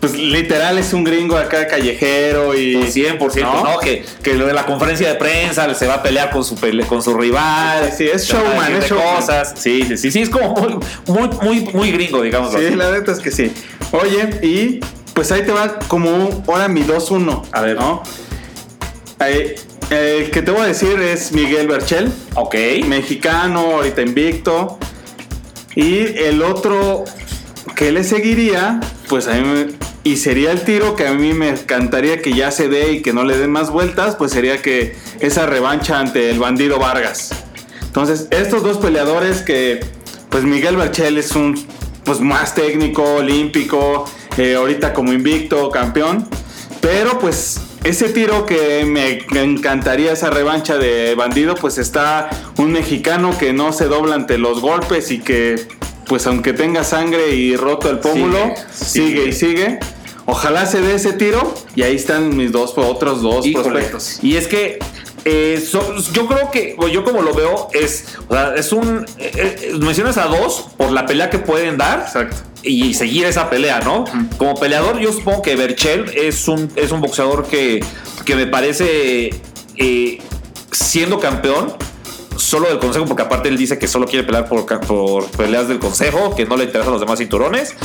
pues 0.00 0.14
literal 0.16 0.78
es 0.78 0.92
un 0.94 1.04
gringo 1.04 1.36
acá 1.36 1.66
callejero 1.66 2.54
y... 2.54 2.74
100%, 2.76 3.42
¿No? 3.42 3.64
¿no? 3.64 3.78
Que, 3.78 4.04
que 4.22 4.34
lo 4.34 4.46
de 4.46 4.54
la 4.54 4.64
conferencia 4.64 5.08
de 5.08 5.14
prensa 5.16 5.72
se 5.74 5.86
va 5.86 5.94
a 5.96 6.02
pelear 6.02 6.30
con 6.30 6.42
su, 6.42 6.56
pele- 6.56 6.86
con 6.86 7.02
su 7.02 7.14
rival. 7.16 7.90
Sí, 7.90 8.04
sí, 8.06 8.10
es 8.12 8.26
showman, 8.26 8.76
es 8.76 8.88
showman. 8.88 9.16
cosas. 9.16 9.54
Sí, 9.56 9.82
sí, 9.86 9.96
sí, 9.98 10.10
sí, 10.10 10.22
es 10.22 10.30
como 10.30 10.54
muy, 10.54 10.78
muy, 11.06 11.28
muy, 11.42 11.60
muy 11.74 11.92
gringo, 11.92 12.22
digamos. 12.22 12.52
Sí, 12.54 12.70
la 12.70 12.90
neta 12.92 13.12
es 13.12 13.18
que 13.18 13.30
sí. 13.30 13.52
Oye, 13.92 14.38
y 14.42 14.80
pues 15.12 15.30
ahí 15.32 15.42
te 15.42 15.52
va 15.52 15.78
como 15.80 16.10
un, 16.10 16.44
ahora 16.48 16.66
mi 16.68 16.82
2-1. 16.82 17.42
A 17.52 17.60
ver. 17.60 17.76
¿no? 17.76 18.02
Ahí, 19.18 19.54
el 19.90 20.30
que 20.30 20.40
te 20.40 20.50
voy 20.50 20.62
a 20.62 20.66
decir 20.66 20.98
es 21.00 21.32
Miguel 21.32 21.68
Berchel, 21.68 22.10
Ok. 22.36 22.54
mexicano, 22.86 23.60
ahorita 23.76 24.00
invicto. 24.00 24.78
Y 25.74 26.06
el 26.16 26.42
otro 26.42 27.04
que 27.76 27.92
le 27.92 28.02
seguiría, 28.02 28.80
pues 29.08 29.28
a 29.28 29.34
mí 29.34 29.40
me- 29.42 29.89
y 30.02 30.16
sería 30.16 30.50
el 30.50 30.62
tiro 30.62 30.96
que 30.96 31.06
a 31.06 31.12
mí 31.12 31.34
me 31.34 31.50
encantaría 31.50 32.22
que 32.22 32.32
ya 32.32 32.50
se 32.50 32.68
dé 32.68 32.92
y 32.92 33.02
que 33.02 33.12
no 33.12 33.24
le 33.24 33.36
den 33.36 33.50
más 33.50 33.70
vueltas, 33.70 34.16
pues 34.16 34.32
sería 34.32 34.62
que 34.62 34.96
esa 35.20 35.46
revancha 35.46 35.98
ante 35.98 36.30
el 36.30 36.38
bandido 36.38 36.78
Vargas. 36.78 37.30
Entonces, 37.82 38.28
estos 38.30 38.62
dos 38.62 38.78
peleadores 38.78 39.42
que, 39.42 39.80
pues 40.30 40.44
Miguel 40.44 40.76
Berchel 40.76 41.18
es 41.18 41.32
un, 41.32 41.66
pues 42.04 42.20
más 42.20 42.54
técnico, 42.54 43.02
olímpico, 43.02 44.06
eh, 44.38 44.54
ahorita 44.54 44.94
como 44.94 45.12
invicto, 45.12 45.70
campeón, 45.70 46.26
pero 46.80 47.18
pues 47.18 47.60
ese 47.84 48.08
tiro 48.08 48.46
que 48.46 48.84
me 48.86 49.24
encantaría 49.42 50.12
esa 50.12 50.30
revancha 50.30 50.78
de 50.78 51.14
bandido, 51.14 51.54
pues 51.56 51.76
está 51.76 52.30
un 52.56 52.72
mexicano 52.72 53.36
que 53.36 53.52
no 53.52 53.72
se 53.72 53.86
dobla 53.86 54.14
ante 54.14 54.38
los 54.38 54.60
golpes 54.60 55.10
y 55.10 55.18
que, 55.18 55.66
pues 56.10 56.26
aunque 56.26 56.52
tenga 56.52 56.82
sangre 56.82 57.32
y 57.36 57.54
roto 57.54 57.88
el 57.88 58.00
pómulo, 58.00 58.52
Sigue, 58.74 59.06
sigue, 59.22 59.28
y 59.28 59.32
sigue. 59.32 59.78
Ojalá 60.26 60.66
se 60.66 60.80
dé 60.80 60.94
ese 60.96 61.12
tiro 61.12 61.54
y 61.76 61.82
ahí 61.82 61.94
están 61.94 62.36
mis 62.36 62.50
dos 62.50 62.74
otros 62.76 63.22
dos 63.22 63.46
Híjole. 63.46 63.68
prospectos. 63.70 64.18
Y 64.22 64.36
es 64.36 64.48
que 64.48 64.80
eh, 65.24 65.62
so- 65.64 65.94
yo 66.12 66.26
creo 66.26 66.50
que, 66.50 66.76
yo 66.92 67.04
como 67.04 67.22
lo 67.22 67.32
veo, 67.32 67.68
es, 67.72 68.06
o 68.28 68.34
sea, 68.34 68.54
es 68.56 68.72
un. 68.72 69.06
eh, 69.18 69.30
eh, 69.62 69.72
mencionas 69.80 70.16
a 70.18 70.24
dos 70.26 70.66
por 70.76 70.90
la 70.90 71.06
pelea 71.06 71.30
que 71.30 71.38
pueden 71.38 71.78
dar. 71.78 72.00
Exacto. 72.00 72.36
y 72.64 72.92
seguir 72.94 73.24
esa 73.26 73.48
pelea, 73.48 73.80
¿no? 73.80 74.04
Como 74.36 74.54
peleador, 74.58 74.98
yo 74.98 75.12
supongo 75.12 75.42
que 75.42 75.54
Berchel 75.56 76.10
es 76.16 76.48
un, 76.48 76.70
es 76.74 76.90
un 76.90 77.00
boxeador 77.00 77.46
que, 77.46 77.82
que 78.24 78.34
me 78.34 78.46
parece 78.48 79.30
eh, 79.76 80.18
siendo 80.72 81.20
campeón. 81.20 81.72
Solo 82.50 82.66
del 82.66 82.80
consejo, 82.80 83.04
porque 83.04 83.22
aparte 83.22 83.48
él 83.48 83.56
dice 83.56 83.78
que 83.78 83.86
solo 83.86 84.06
quiere 84.06 84.26
pelear 84.26 84.48
por, 84.48 84.66
por 84.66 85.24
peleas 85.30 85.68
del 85.68 85.78
consejo, 85.78 86.34
que 86.34 86.46
no 86.46 86.56
le 86.56 86.64
interesan 86.64 86.90
los 86.90 87.00
demás 87.00 87.20
cinturones. 87.20 87.76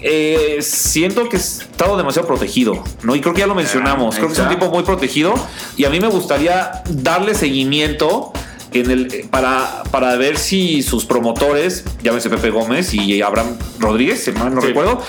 Eh, 0.00 0.58
siento 0.60 1.26
que 1.30 1.36
he 1.36 1.40
estado 1.40 1.96
demasiado 1.96 2.28
protegido, 2.28 2.84
¿no? 3.02 3.16
Y 3.16 3.22
creo 3.22 3.32
que 3.32 3.40
ya 3.40 3.46
lo 3.46 3.54
mencionamos. 3.54 4.14
ahí 4.14 4.20
Creo 4.20 4.28
que 4.28 4.34
es 4.34 4.40
un 4.40 4.50
tipo 4.50 4.68
muy 4.70 4.82
protegido. 4.82 5.32
Y 5.78 5.86
a 5.86 5.88
mí 5.88 6.00
me 6.00 6.08
gustaría 6.08 6.82
darle 6.90 7.34
seguimiento 7.34 8.34
en 8.80 8.90
el, 8.90 9.28
para, 9.30 9.82
para 9.90 10.16
ver 10.16 10.36
si 10.36 10.82
sus 10.82 11.04
promotores, 11.04 11.84
llámese 12.02 12.28
Pepe 12.30 12.50
Gómez 12.50 12.92
y 12.94 13.22
Abraham 13.22 13.56
Rodríguez, 13.78 14.24
si 14.24 14.32
mal 14.32 14.54
no 14.54 14.60
Sí. 14.60 14.68
recuerdo, 14.68 15.00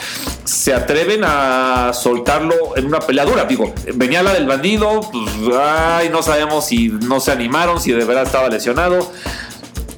se 0.44 0.74
atreven 0.74 1.22
a 1.24 1.92
soltarlo 1.94 2.76
en 2.78 2.86
una 2.86 3.00
peleadura. 3.00 3.46
Digo, 3.46 3.74
venía 3.96 4.22
la 4.24 4.34
del 4.34 4.46
bandido, 4.46 5.02
pues, 5.12 5.56
ay, 5.60 6.10
no 6.10 6.22
sabemos 6.22 6.66
si 6.66 6.90
no 6.90 7.20
se 7.20 7.32
animaron, 7.32 7.80
si 7.82 7.92
de 7.92 8.06
verdad 8.06 8.24
estaba 8.24 8.50
lesionado. 8.50 9.12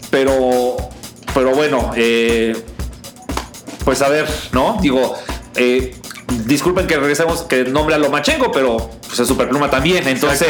Pero, 0.09 0.77
pero 1.33 1.51
bueno, 1.53 1.91
eh, 1.95 2.55
pues 3.83 4.01
a 4.01 4.09
ver, 4.09 4.27
¿no? 4.53 4.77
Digo, 4.81 5.15
eh, 5.55 5.95
disculpen 6.45 6.87
que 6.87 6.97
regresemos, 6.97 7.43
que 7.43 7.65
nombre 7.65 7.95
a 7.95 7.97
Lomachenko, 7.97 8.51
pero 8.51 8.89
pues 9.07 9.19
es 9.19 9.27
superpluma 9.27 9.69
también. 9.69 10.07
Entonces, 10.07 10.47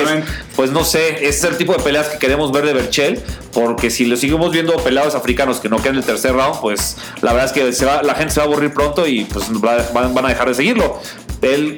pues 0.55 0.71
no 0.71 0.83
sé, 0.83 1.25
ese 1.27 1.27
es 1.29 1.43
el 1.45 1.57
tipo 1.57 1.73
de 1.73 1.79
peleas 1.79 2.07
que 2.07 2.17
queremos 2.17 2.51
ver 2.51 2.65
de 2.65 2.73
Berchel, 2.73 3.21
porque 3.53 3.89
si 3.89 4.05
lo 4.05 4.17
seguimos 4.17 4.51
viendo 4.51 4.75
peleados 4.77 5.15
africanos 5.15 5.59
que 5.59 5.69
no 5.69 5.77
quedan 5.77 5.95
en 5.95 5.99
el 5.99 6.05
tercer 6.05 6.33
round, 6.33 6.59
pues 6.59 6.97
la 7.21 7.33
verdad 7.33 7.47
es 7.47 7.53
que 7.53 7.71
se 7.73 7.85
va, 7.85 8.01
la 8.03 8.15
gente 8.15 8.33
se 8.33 8.39
va 8.39 8.45
a 8.45 8.49
aburrir 8.49 8.73
pronto 8.73 9.07
y 9.07 9.25
pues 9.25 9.45
va- 9.63 9.85
van, 9.93 10.13
van 10.13 10.25
a 10.25 10.29
dejar 10.29 10.49
de 10.49 10.55
seguirlo. 10.55 10.99
Él 11.41 11.77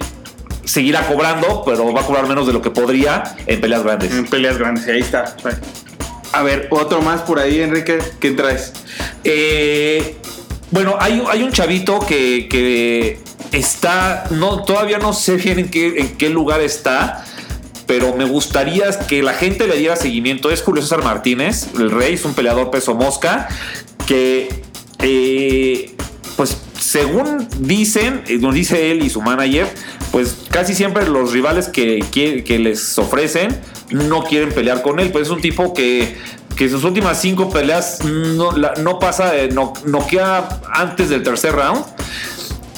seguirá 0.64 1.08
cobrando, 1.08 1.64
pero 1.66 1.92
va 1.94 2.02
a 2.02 2.06
cobrar 2.06 2.28
menos 2.28 2.48
de 2.48 2.54
lo 2.54 2.62
que 2.62 2.70
podría 2.72 3.36
en 3.48 3.60
peleas 3.60 3.84
grandes. 3.84 4.12
En 4.12 4.26
peleas 4.28 4.58
grandes, 4.58 4.88
ahí 4.88 5.00
está. 5.00 5.36
A 6.32 6.44
ver, 6.44 6.68
otro 6.70 7.02
más 7.02 7.22
por 7.22 7.40
ahí, 7.40 7.60
Enrique. 7.60 7.98
¿Qué 8.20 8.32
traes? 8.32 8.74
Eh, 9.24 10.16
bueno, 10.72 10.96
hay, 11.00 11.24
hay 11.28 11.42
un 11.42 11.52
chavito 11.52 12.00
que, 12.00 12.48
que 12.48 13.20
está, 13.52 14.26
no, 14.32 14.64
todavía 14.64 15.00
no 15.00 15.14
sé 15.14 15.36
bien 15.38 15.60
en 15.60 15.70
qué, 15.70 16.00
en 16.00 16.18
qué 16.18 16.30
lugar 16.30 16.62
está, 16.62 17.26
pero 17.88 18.16
me 18.16 18.26
gustaría 18.26 18.88
que 19.08 19.24
la 19.24 19.34
gente 19.34 19.68
le 19.68 19.76
diera 19.78 19.96
seguimiento. 19.96 20.52
Es 20.52 20.62
Julio 20.62 20.82
César 20.82 21.04
Martínez, 21.04 21.70
el 21.76 21.90
rey, 21.90 22.14
es 22.14 22.26
un 22.26 22.34
peleador 22.34 22.70
peso 22.70 22.94
mosca, 22.94 23.48
que 24.06 24.64
eh, 25.00 25.96
pues 26.36 26.58
según 26.80 27.48
dicen, 27.60 28.24
eh, 28.28 28.38
nos 28.38 28.54
dice 28.54 28.92
él 28.92 29.04
y 29.04 29.10
su 29.10 29.22
manager, 29.22 29.68
pues 30.12 30.38
casi 30.50 30.74
siempre 30.74 31.08
los 31.08 31.32
rivales 31.32 31.68
que, 31.68 32.06
que, 32.12 32.60
les 32.60 32.98
ofrecen 32.98 33.60
no 33.90 34.24
quieren 34.24 34.52
pelear 34.52 34.82
con 34.82 35.00
él, 35.00 35.12
pues 35.12 35.28
es 35.28 35.32
un 35.32 35.42
tipo 35.42 35.74
que, 35.74 36.16
que 36.56 36.70
sus 36.70 36.84
últimas 36.84 37.20
cinco 37.20 37.50
peleas 37.50 38.04
no, 38.06 38.52
no 38.52 39.00
pasa, 39.00 39.34
no, 39.52 39.74
noquea 39.86 40.62
antes 40.72 41.10
del 41.10 41.24
tercer 41.24 41.54
round 41.54 41.84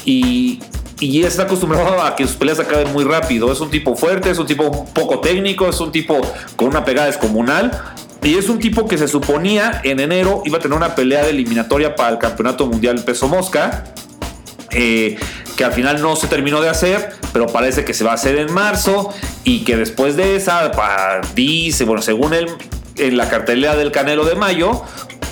y, 0.05 0.59
y 0.99 1.23
está 1.23 1.43
acostumbrado 1.43 2.01
a 2.01 2.15
que 2.15 2.27
sus 2.27 2.35
peleas 2.35 2.59
acaben 2.59 2.91
muy 2.91 3.03
rápido. 3.03 3.51
Es 3.51 3.59
un 3.59 3.69
tipo 3.69 3.95
fuerte, 3.95 4.29
es 4.29 4.37
un 4.39 4.47
tipo 4.47 4.85
poco 4.93 5.19
técnico, 5.19 5.67
es 5.67 5.79
un 5.79 5.91
tipo 5.91 6.19
con 6.55 6.67
una 6.67 6.85
pegada 6.85 7.07
descomunal. 7.07 7.71
Y 8.23 8.35
es 8.37 8.49
un 8.49 8.59
tipo 8.59 8.87
que 8.87 8.99
se 8.99 9.07
suponía 9.07 9.81
en 9.83 9.99
enero 9.99 10.43
iba 10.45 10.59
a 10.59 10.61
tener 10.61 10.77
una 10.77 10.93
pelea 10.93 11.23
de 11.23 11.31
eliminatoria 11.31 11.95
para 11.95 12.09
el 12.09 12.17
Campeonato 12.19 12.67
Mundial 12.67 13.03
Peso 13.03 13.27
Mosca. 13.27 13.83
eh, 14.71 15.17
que 15.57 15.65
al 15.65 15.73
final 15.73 16.01
no 16.01 16.15
se 16.15 16.27
terminó 16.27 16.61
de 16.61 16.69
hacer, 16.69 17.11
pero 17.33 17.47
parece 17.47 17.85
que 17.85 17.93
se 17.93 18.03
va 18.03 18.11
a 18.11 18.13
hacer 18.15 18.37
en 18.37 18.51
marzo 18.53 19.13
y 19.43 19.63
que 19.63 19.75
después 19.77 20.15
de 20.15 20.35
esa, 20.35 20.71
dice, 21.35 21.83
bueno, 21.83 22.01
según 22.01 22.33
él, 22.33 22.47
en 22.95 23.17
la 23.17 23.29
cartelera 23.29 23.75
del 23.75 23.91
Canelo 23.91 24.25
de 24.25 24.35
mayo, 24.35 24.83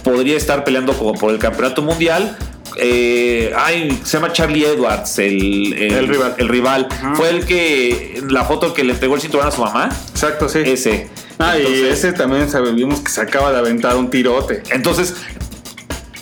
podría 0.03 0.37
estar 0.37 0.63
peleando 0.63 0.93
como 0.93 1.13
por 1.13 1.31
el 1.31 1.39
Campeonato 1.39 1.81
Mundial. 1.81 2.37
Eh, 2.77 3.53
ay, 3.57 3.99
se 4.03 4.17
llama 4.17 4.31
Charlie 4.31 4.65
Edwards, 4.65 5.19
el, 5.19 5.73
El 5.73 6.07
rival. 6.07 6.35
El 6.37 6.47
rival. 6.47 6.87
Fue 7.15 7.29
el 7.29 7.45
que, 7.45 8.21
la 8.29 8.45
foto 8.45 8.73
que 8.73 8.83
le 8.83 8.93
entregó 8.93 9.15
el 9.15 9.21
cinturón 9.21 9.47
a 9.47 9.51
su 9.51 9.61
mamá. 9.61 9.89
Exacto, 10.11 10.47
sí. 10.49 10.59
Ese. 10.65 11.09
Ah, 11.39 11.57
y 11.57 11.85
ese 11.85 12.11
también 12.11 12.49
sabemos 12.49 12.99
que 12.99 13.09
se 13.09 13.21
acaba 13.21 13.51
de 13.51 13.59
aventar 13.59 13.95
un 13.95 14.09
tirote. 14.09 14.61
Entonces, 14.71 15.15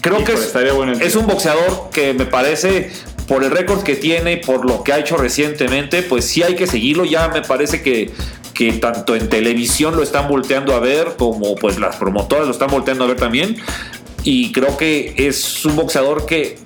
creo 0.01 0.23
que 0.23 0.33
es, 0.33 0.41
estaría 0.41 0.73
bueno 0.73 0.93
es 0.93 1.15
un 1.15 1.25
boxeador 1.25 1.89
que 1.91 2.13
me 2.13 2.25
parece, 2.25 2.91
por 3.27 3.43
el 3.43 3.51
récord 3.51 3.83
que 3.83 3.95
tiene 3.95 4.33
y 4.33 4.37
por 4.37 4.65
lo 4.65 4.83
que 4.83 4.93
ha 4.93 4.99
hecho 4.99 5.17
recientemente, 5.17 6.03
pues 6.03 6.25
sí 6.25 6.43
hay 6.43 6.55
que 6.55 6.67
seguirlo. 6.67 7.03
Ya 7.03 7.27
me 7.29 7.41
parece 7.41 7.81
que, 7.81 8.11
que 8.53 8.73
tanto 8.73 9.15
en 9.15 9.27
televisión 9.27 9.95
lo 9.95 10.03
están 10.03 10.27
volteando 10.27 10.73
a 10.75 10.79
ver, 10.79 11.15
como 11.17 11.55
pues 11.55 11.79
las 11.79 11.95
promotoras 11.97 12.45
lo 12.45 12.51
están 12.51 12.69
volteando 12.69 13.03
a 13.03 13.07
ver 13.07 13.17
también. 13.17 13.57
Y 14.29 14.51
creo 14.51 14.75
que 14.75 15.13
es 15.15 15.63
un 15.63 15.77
boxeador 15.77 16.25
que 16.25 16.59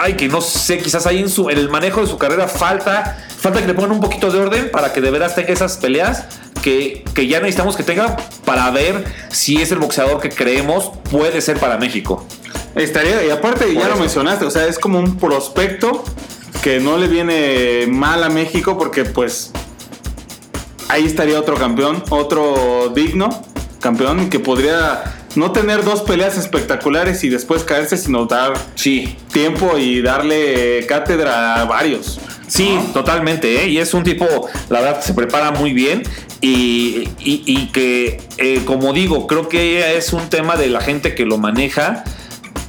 ay, 0.00 0.14
que 0.14 0.26
no 0.26 0.40
sé, 0.40 0.78
quizás 0.78 1.06
ahí 1.06 1.20
en, 1.20 1.28
su, 1.28 1.48
en 1.48 1.58
el 1.58 1.68
manejo 1.68 2.00
de 2.00 2.08
su 2.08 2.18
carrera 2.18 2.48
falta, 2.48 3.24
falta 3.38 3.60
que 3.60 3.68
le 3.68 3.74
pongan 3.74 3.92
un 3.92 4.00
poquito 4.00 4.32
de 4.32 4.40
orden 4.40 4.68
para 4.72 4.92
que 4.92 5.00
de 5.00 5.12
veras 5.12 5.36
tenga 5.36 5.52
esas 5.52 5.76
peleas 5.76 6.24
que, 6.60 7.04
que 7.14 7.28
ya 7.28 7.38
necesitamos 7.38 7.76
que 7.76 7.84
tenga 7.84 8.16
para 8.44 8.68
ver 8.72 9.04
si 9.30 9.62
es 9.62 9.70
el 9.70 9.78
boxeador 9.78 10.20
que 10.20 10.28
creemos 10.28 10.90
puede 11.08 11.40
ser 11.40 11.60
para 11.60 11.78
México. 11.78 12.26
Estaría, 12.74 13.24
y 13.24 13.30
aparte 13.30 13.66
Por 13.66 13.74
ya 13.74 13.88
lo 13.88 13.96
mencionaste, 13.96 14.44
o 14.44 14.50
sea, 14.50 14.66
es 14.66 14.80
como 14.80 14.98
un 14.98 15.16
prospecto 15.16 16.02
que 16.64 16.80
no 16.80 16.98
le 16.98 17.06
viene 17.06 17.86
mal 17.86 18.24
a 18.24 18.28
México 18.28 18.76
porque 18.76 19.04
pues 19.04 19.52
ahí 20.88 21.06
estaría 21.06 21.38
otro 21.38 21.54
campeón, 21.54 22.02
otro 22.10 22.90
digno 22.92 23.28
campeón 23.78 24.30
que 24.30 24.40
podría 24.40 25.23
no 25.36 25.52
tener 25.52 25.84
dos 25.84 26.02
peleas 26.02 26.36
espectaculares 26.38 27.24
y 27.24 27.28
después 27.28 27.64
caerse, 27.64 27.96
sino 27.96 28.26
dar 28.26 28.54
Sí, 28.74 29.16
tiempo 29.32 29.78
y 29.78 30.00
darle 30.02 30.84
cátedra 30.86 31.60
a 31.60 31.64
varios. 31.64 32.20
Sí, 32.46 32.78
totalmente, 32.92 33.64
¿eh? 33.64 33.68
y 33.68 33.78
es 33.78 33.94
un 33.94 34.04
tipo, 34.04 34.26
la 34.68 34.80
verdad, 34.80 34.98
que 35.00 35.06
se 35.06 35.14
prepara 35.14 35.50
muy 35.50 35.72
bien 35.72 36.02
y, 36.40 37.08
y- 37.18 37.42
y 37.46 37.66
que, 37.72 38.20
eh, 38.38 38.60
como 38.66 38.92
digo, 38.92 39.26
creo 39.26 39.48
que 39.48 39.96
es 39.96 40.12
un 40.12 40.28
tema 40.28 40.56
de 40.56 40.68
la 40.68 40.80
gente 40.80 41.14
que 41.14 41.24
lo 41.24 41.38
maneja, 41.38 42.04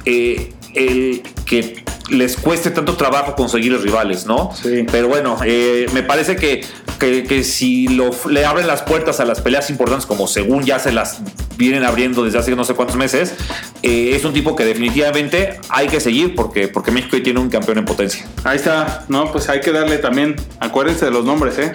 eh, 0.06 0.52
el 0.74 1.22
que 1.44 1.84
les 2.08 2.36
cueste 2.36 2.70
tanto 2.70 2.94
trabajo 2.96 3.34
conseguir 3.34 3.72
los 3.72 3.82
rivales, 3.82 4.26
¿no? 4.26 4.50
Sí. 4.60 4.84
Pero 4.90 5.08
bueno, 5.08 5.38
eh, 5.44 5.86
me 5.92 6.02
parece 6.02 6.36
que, 6.36 6.64
que- 6.98 7.24
que 7.24 7.42
si 7.44 7.88
lo, 7.88 8.10
le 8.30 8.44
abren 8.46 8.66
las 8.66 8.82
puertas 8.82 9.20
a 9.20 9.24
las 9.24 9.40
peleas 9.40 9.68
importantes, 9.70 10.06
como 10.06 10.26
según 10.26 10.64
ya 10.64 10.78
se 10.78 10.92
las 10.92 11.18
vienen 11.56 11.84
abriendo 11.84 12.24
desde 12.24 12.38
hace 12.38 12.54
no 12.54 12.64
sé 12.64 12.74
cuántos 12.74 12.96
meses, 12.96 13.34
eh, 13.82 14.12
es 14.14 14.24
un 14.24 14.32
tipo 14.32 14.56
que 14.56 14.64
definitivamente 14.64 15.58
hay 15.68 15.88
que 15.88 16.00
seguir 16.00 16.34
porque, 16.34 16.68
porque 16.68 16.90
México 16.90 17.16
tiene 17.22 17.40
un 17.40 17.48
campeón 17.48 17.78
en 17.78 17.84
potencia. 17.84 18.26
Ahí 18.44 18.56
está, 18.56 19.04
no, 19.08 19.32
pues 19.32 19.48
hay 19.48 19.60
que 19.60 19.72
darle 19.72 19.98
también, 19.98 20.36
acuérdense 20.60 21.04
de 21.04 21.10
los 21.10 21.24
nombres, 21.24 21.58
¿eh? 21.58 21.72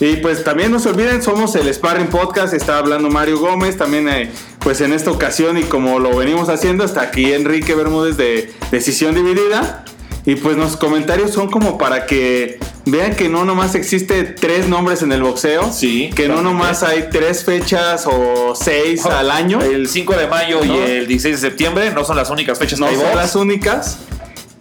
Y 0.00 0.16
pues 0.16 0.42
también 0.44 0.72
no 0.72 0.78
se 0.78 0.88
olviden, 0.88 1.22
somos 1.22 1.54
el 1.56 1.72
Sparring 1.72 2.08
Podcast, 2.08 2.54
está 2.54 2.78
hablando 2.78 3.10
Mario 3.10 3.38
Gómez, 3.38 3.76
también 3.76 4.08
eh, 4.08 4.30
pues 4.60 4.80
en 4.80 4.94
esta 4.94 5.10
ocasión 5.10 5.58
y 5.58 5.64
como 5.64 5.98
lo 5.98 6.16
venimos 6.16 6.48
haciendo, 6.48 6.84
está 6.84 7.02
aquí 7.02 7.34
Enrique 7.34 7.74
Bermúdez 7.74 8.16
de 8.16 8.50
Decisión 8.70 9.14
Dividida. 9.14 9.84
Y 10.26 10.34
pues 10.36 10.56
los 10.56 10.76
comentarios 10.76 11.30
son 11.32 11.50
como 11.50 11.78
para 11.78 12.04
que 12.06 12.58
vean 12.84 13.14
que 13.16 13.28
no 13.30 13.44
nomás 13.46 13.74
existe 13.74 14.24
tres 14.24 14.68
nombres 14.68 15.00
en 15.02 15.12
el 15.12 15.22
boxeo, 15.22 15.72
Sí, 15.72 16.10
que 16.14 16.28
no 16.28 16.42
nomás 16.42 16.82
hay 16.82 17.08
tres 17.10 17.42
fechas 17.44 18.06
o 18.06 18.54
seis 18.54 19.06
al 19.06 19.30
año, 19.30 19.60
El 19.62 19.88
5 19.88 20.14
de 20.14 20.26
mayo 20.26 20.60
¿No? 20.64 20.74
y 20.74 20.78
el 20.78 21.06
16 21.06 21.40
de 21.40 21.48
septiembre 21.48 21.90
no 21.92 22.04
son 22.04 22.16
las 22.16 22.28
únicas 22.30 22.58
fechas 22.58 22.78
no 22.78 22.86
que 22.86 22.90
hay 22.92 22.96
son 22.98 23.06
box. 23.06 23.16
las 23.16 23.34
únicas. 23.36 23.98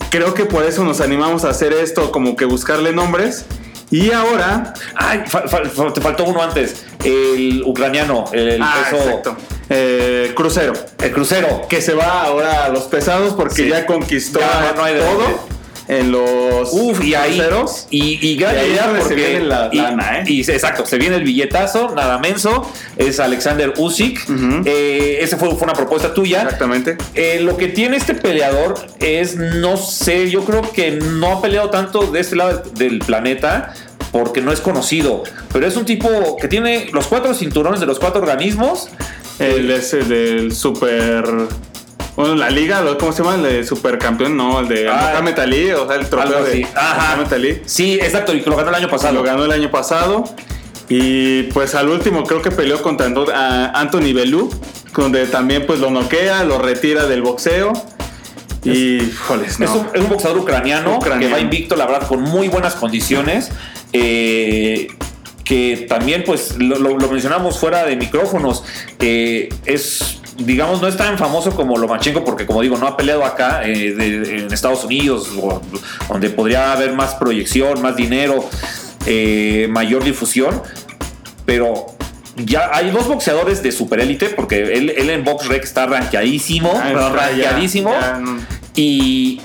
Creo 0.09 0.33
que 0.33 0.45
por 0.45 0.63
eso 0.63 0.83
nos 0.85 1.01
animamos 1.01 1.43
a 1.45 1.49
hacer 1.49 1.71
esto, 1.73 2.11
como 2.11 2.35
que 2.35 2.45
buscarle 2.45 2.93
nombres. 2.93 3.45
Y 3.91 4.11
ahora 4.11 4.73
Ay, 4.95 5.23
te 5.93 6.01
faltó 6.01 6.23
uno 6.23 6.41
antes. 6.41 6.85
El 7.03 7.63
ucraniano, 7.65 8.25
el 8.33 8.61
Ah, 8.61 8.85
peso. 8.89 9.03
exacto. 9.03 9.37
Eh, 9.69 10.32
crucero. 10.36 10.73
El 11.01 11.12
crucero. 11.12 11.62
Que 11.69 11.82
se 11.82 11.93
va 11.93 12.23
ahora 12.23 12.65
a 12.65 12.69
los 12.69 12.84
pesados 12.84 13.34
porque 13.34 13.63
Sí. 13.63 13.69
ya 13.69 13.86
conquistó 13.86 14.39
Ya 14.39 14.73
no 14.75 14.84
hay 14.84 14.95
de 14.95 15.01
todo 15.01 15.60
en 15.88 16.12
los 16.12 16.69
Uf, 16.71 17.03
y 17.03 17.15
ahí. 17.15 17.36
cruceros. 17.38 17.88
Y, 17.89 18.25
y 18.27 18.43
ahí 18.43 18.77
se 19.08 19.15
viene 19.15 19.39
la 19.41 19.69
y- 19.71 19.77
lana, 19.77 20.19
¿eh? 20.19 20.23
y 20.27 20.41
exacto, 20.41 20.86
se 20.86 20.97
viene 20.99 21.15
el 21.15 21.23
billetazo, 21.23 21.93
nada 21.95 22.19
menso. 22.19 22.71
Es 22.97 23.19
Alexander 23.19 23.73
Usyk. 23.77 24.19
Ujú. 24.29 24.62
Eh, 24.65 25.17
ese 25.21 25.36
fue, 25.38 25.49
fue 25.49 25.63
una 25.63 25.73
propuesta 25.73 26.13
tuya. 26.13 26.43
Exactamente. 26.43 26.95
Eh, 27.15 27.39
lo 27.41 27.58
que 27.58 27.67
tiene 27.69 27.97
este 27.97 28.13
peleador 28.13 28.75
es, 28.99 29.36
no 29.36 29.77
sé, 29.77 30.29
yo 30.29 30.43
creo 30.45 30.62
que 30.71 30.91
no 30.91 31.32
ha 31.38 31.41
peleado 31.41 31.69
tanto 31.71 32.03
de 32.12 32.19
este 32.19 32.36
lado 32.36 32.62
del 32.75 32.99
planeta 32.99 33.73
porque 34.12 34.41
no 34.41 34.51
es 34.51 34.60
conocido, 34.60 35.23
pero 35.53 35.67
es 35.67 35.75
un 35.75 35.86
tipo 35.86 36.08
que 36.41 36.47
tiene 36.47 36.89
los 36.93 37.05
cuatro 37.05 37.34
cinturones 37.36 37.79
de 37.79 37.86
los 37.86 37.99
cuatro 37.99 38.21
organismos. 38.21 38.89
El 39.39 39.71
ese 39.71 39.97
del 40.04 40.54
super. 40.54 41.23
Bueno, 42.15 42.36
la 42.36 42.49
liga, 42.49 42.82
¿lo- 42.82 42.97
¿cómo 42.97 43.13
se 43.13 43.23
llama? 43.23 43.36
El 43.36 43.43
de 43.43 43.63
supercampeón, 43.63 44.36
no, 44.36 44.60
el 44.60 44.67
de 44.67 44.89
Ah. 44.89 45.12
Mohamed 45.13 45.39
Ali, 45.39 45.71
o 45.71 45.88
sea, 45.88 45.95
el 45.95 46.10
trofeo 46.10 46.43
de. 46.43 46.65
Ajá. 46.75 47.15
Mohamed 47.15 47.34
Ali. 47.34 47.62
Sí, 47.65 47.93
exacto, 47.93 48.34
y 48.34 48.41
que 48.41 48.49
lo 48.49 48.58
ganó 48.58 48.69
el 48.69 48.75
año 48.75 48.89
pasado. 48.89 49.13
Lo 49.13 49.23
ganó 49.23 49.45
el 49.45 49.52
año 49.52 49.71
pasado. 49.71 50.23
Y 50.89 51.43
pues 51.43 51.75
al 51.75 51.88
último 51.88 52.23
creo 52.23 52.41
que 52.41 52.52
peleó 52.52 52.82
contra 52.82 53.06
Anthony 53.73 54.12
Bellew, 54.13 54.49
donde 54.95 55.28
también 55.28 55.65
pues 55.67 55.80
lo 55.80 55.91
noquea, 55.91 56.43
lo 56.43 56.58
retira 56.60 57.06
del 57.06 57.21
boxeo. 57.21 57.71
Y, 58.65 58.99
joles, 59.28 59.58
no. 59.60 59.65
Es, 59.65 59.71
un, 59.71 59.88
es 59.93 60.02
un 60.02 60.10
boxeador 60.10 60.39
ucraniano, 60.39 60.97
Ucraniano. 60.97 61.28
que 61.28 61.32
va 61.32 61.39
invicto, 61.39 61.78
la 61.78 61.86
verdad, 61.86 62.06
con 62.08 62.21
muy 62.21 62.49
buenas 62.49 62.73
condiciones. 62.75 63.52
eh, 63.93 64.88
que 65.49 65.88
también, 65.89 66.23
pues, 66.25 66.55
lo, 66.59 66.77
lo- 66.77 66.97
lo 66.97 67.09
mencionamos 67.09 67.57
fuera 67.59 67.83
de 67.83 67.95
micrófonos. 67.95 68.63
eh, 68.99 69.49
es, 69.65 70.19
digamos, 70.38 70.79
no 70.81 70.88
es 70.88 70.95
tan 70.95 71.17
famoso 71.17 71.51
como 71.55 71.75
Lomachenko, 71.75 72.23
porque, 72.23 72.45
como 72.45 72.62
digo, 72.62 72.77
no 72.77 72.85
ha 72.88 72.95
peleado 72.95 73.25
acá 73.25 73.63
eh, 73.65 73.93
de- 73.95 74.39
en 74.45 74.53
Estados 74.53 74.83
Unidos, 74.85 75.27
donde 76.07 76.29
podría 76.29 76.71
haber 76.71 76.93
más 76.93 77.15
proyección, 77.15 77.81
más 77.81 77.95
dinero, 77.95 78.47
eh, 79.07 79.67
mayor 79.71 80.03
difusión. 80.03 80.62
Pero. 81.45 81.88
Ya 82.45 82.69
hay 82.73 82.89
dos 82.91 83.05
boxeadores 83.09 83.62
de 83.63 83.73
superélite, 83.73 84.29
porque 84.29 84.62
él, 84.62 84.91
él 84.91 85.09
en 85.09 85.25
está 85.65 85.88
Ah, 86.73 86.83
pero 86.88 87.07
está, 87.07 87.27
rankeadísimo. 87.27 87.91
ya, 87.91 88.13
no. 88.17 88.39
Y, 88.77 89.41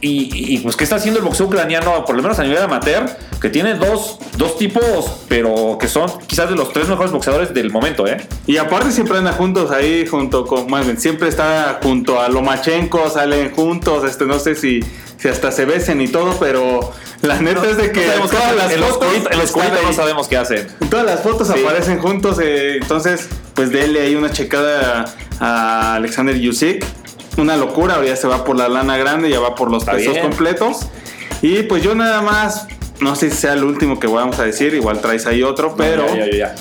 y, 0.00 0.54
y, 0.54 0.58
pues, 0.60 0.76
¿qué 0.76 0.84
está 0.84 0.96
haciendo 0.96 1.20
el 1.20 1.24
boxeo 1.26 1.46
ucraniano, 1.46 2.04
por 2.04 2.16
lo 2.16 2.22
menos 2.22 2.38
a 2.38 2.42
nivel 2.42 2.62
amateur? 2.62 3.04
Que 3.40 3.48
tiene 3.50 3.74
dos, 3.74 4.18
dos 4.36 4.56
tipos, 4.58 5.20
pero 5.28 5.76
que 5.80 5.88
son 5.88 6.10
quizás 6.26 6.48
de 6.48 6.56
los 6.56 6.72
tres 6.72 6.88
mejores 6.88 7.12
boxeadores 7.12 7.52
del 7.54 7.70
momento, 7.70 8.06
¿eh? 8.06 8.16
Y 8.46 8.56
aparte 8.56 8.92
siempre 8.92 9.18
anda 9.18 9.32
juntos 9.32 9.70
ahí, 9.70 10.06
junto 10.06 10.46
con, 10.46 10.70
más 10.70 10.84
bien, 10.86 10.98
siempre 10.98 11.28
está 11.28 11.80
junto 11.82 12.20
a 12.20 12.28
Lomachenko, 12.28 13.10
salen 13.10 13.50
juntos, 13.54 14.04
este, 14.04 14.24
no 14.26 14.38
sé 14.38 14.54
si, 14.54 14.80
si 15.18 15.28
hasta 15.28 15.52
se 15.52 15.64
besen 15.66 16.00
y 16.00 16.08
todo, 16.08 16.34
pero 16.40 16.92
la 17.22 17.38
neta 17.40 17.68
es 17.68 17.76
de 17.76 17.92
que 17.92 18.06
No 18.18 18.26
todas 18.28 18.56
las 18.56 18.72
en 18.72 18.80
los 18.80 18.90
fotos, 18.90 19.08
cubitos- 19.08 19.32
en 19.32 19.38
los 19.38 19.54
no 19.84 19.92
sabemos 19.92 20.28
qué 20.28 20.36
hacen. 20.38 20.66
En 20.80 20.88
todas 20.90 21.04
las 21.06 21.20
fotos 21.20 21.48
Sí. 21.48 21.60
aparecen 21.62 21.98
juntos, 21.98 22.38
eh, 22.42 22.76
entonces 22.80 23.28
pues 23.54 23.70
denle 23.70 24.00
ahí 24.00 24.14
una 24.14 24.30
checada 24.30 25.04
a 25.38 25.94
Alexander 25.96 26.38
Yusik. 26.38 26.84
Una 27.38 27.56
locura, 27.56 27.94
ahora 27.94 28.06
ya 28.08 28.16
se 28.16 28.26
va 28.26 28.44
por 28.44 28.56
la 28.56 28.68
lana 28.68 28.96
grande, 28.96 29.30
ya 29.30 29.40
va 29.40 29.54
por 29.54 29.70
los 29.70 29.82
Está 29.82 29.92
pesos 29.92 30.12
bien. 30.14 30.24
completos. 30.26 30.86
Y 31.42 31.62
pues 31.62 31.82
yo 31.82 31.94
nada 31.94 32.20
más, 32.22 32.66
no 33.00 33.14
sé 33.16 33.30
si 33.30 33.36
sea 33.36 33.54
el 33.54 33.64
último 33.64 33.98
que 33.98 34.06
vamos 34.06 34.38
a 34.38 34.44
decir, 34.44 34.74
igual 34.74 35.00
traes 35.00 35.26
ahí 35.26 35.42
otro, 35.42 35.74
pero 35.76 36.06
Ya, 36.14 36.26
ya, 36.26 36.36
ya. 36.36 36.54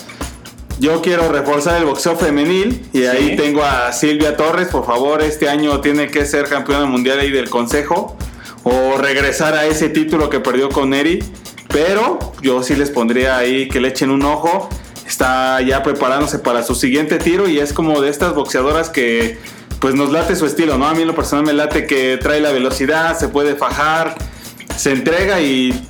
yo 0.79 1.01
quiero 1.01 1.29
reforzar 1.31 1.77
el 1.79 1.85
boxeo 1.85 2.15
femenil 2.15 2.87
y 2.93 3.05
ahí 3.05 3.35
tengo 3.35 3.63
a 3.63 3.91
Silvia 3.91 4.37
Torres, 4.37 4.67
por 4.69 4.85
favor, 4.85 5.21
este 5.21 5.49
año 5.49 5.81
tiene 5.81 6.07
que 6.07 6.25
ser 6.25 6.45
campeona 6.47 6.85
mundial 6.85 7.19
ahí 7.19 7.31
del 7.31 7.49
consejo 7.49 8.15
o 8.63 8.97
regresar 8.97 9.55
a 9.55 9.65
ese 9.65 9.89
título 9.89 10.29
que 10.29 10.39
perdió 10.39 10.69
con 10.69 10.93
Eri, 10.93 11.19
pero 11.67 12.19
yo 12.41 12.63
sí 12.63 12.75
les 12.75 12.89
pondría 12.89 13.37
ahí 13.37 13.67
que 13.67 13.79
le 13.81 13.89
echen 13.89 14.11
un 14.11 14.23
ojo. 14.23 14.69
Está 15.05 15.59
ya 15.61 15.81
preparándose 15.81 16.37
para 16.39 16.61
su 16.63 16.75
siguiente 16.75 17.17
tiro 17.17 17.49
y 17.49 17.59
es 17.59 17.73
como 17.73 17.99
de 17.99 18.09
estas 18.09 18.35
boxeadoras 18.35 18.89
que 18.89 19.39
pues 19.79 19.95
nos 19.95 20.11
late 20.11 20.35
su 20.35 20.45
estilo, 20.45 20.77
¿no? 20.77 20.87
A 20.87 20.93
mí 20.93 21.01
en 21.01 21.07
lo 21.07 21.15
personal 21.15 21.45
me 21.45 21.53
late 21.53 21.85
que 21.85 22.17
trae 22.17 22.41
la 22.41 22.51
velocidad, 22.51 23.17
se 23.17 23.29
puede 23.29 23.55
fajar, 23.55 24.15
se 24.75 24.91
entrega 24.91 25.39
y 25.41 25.87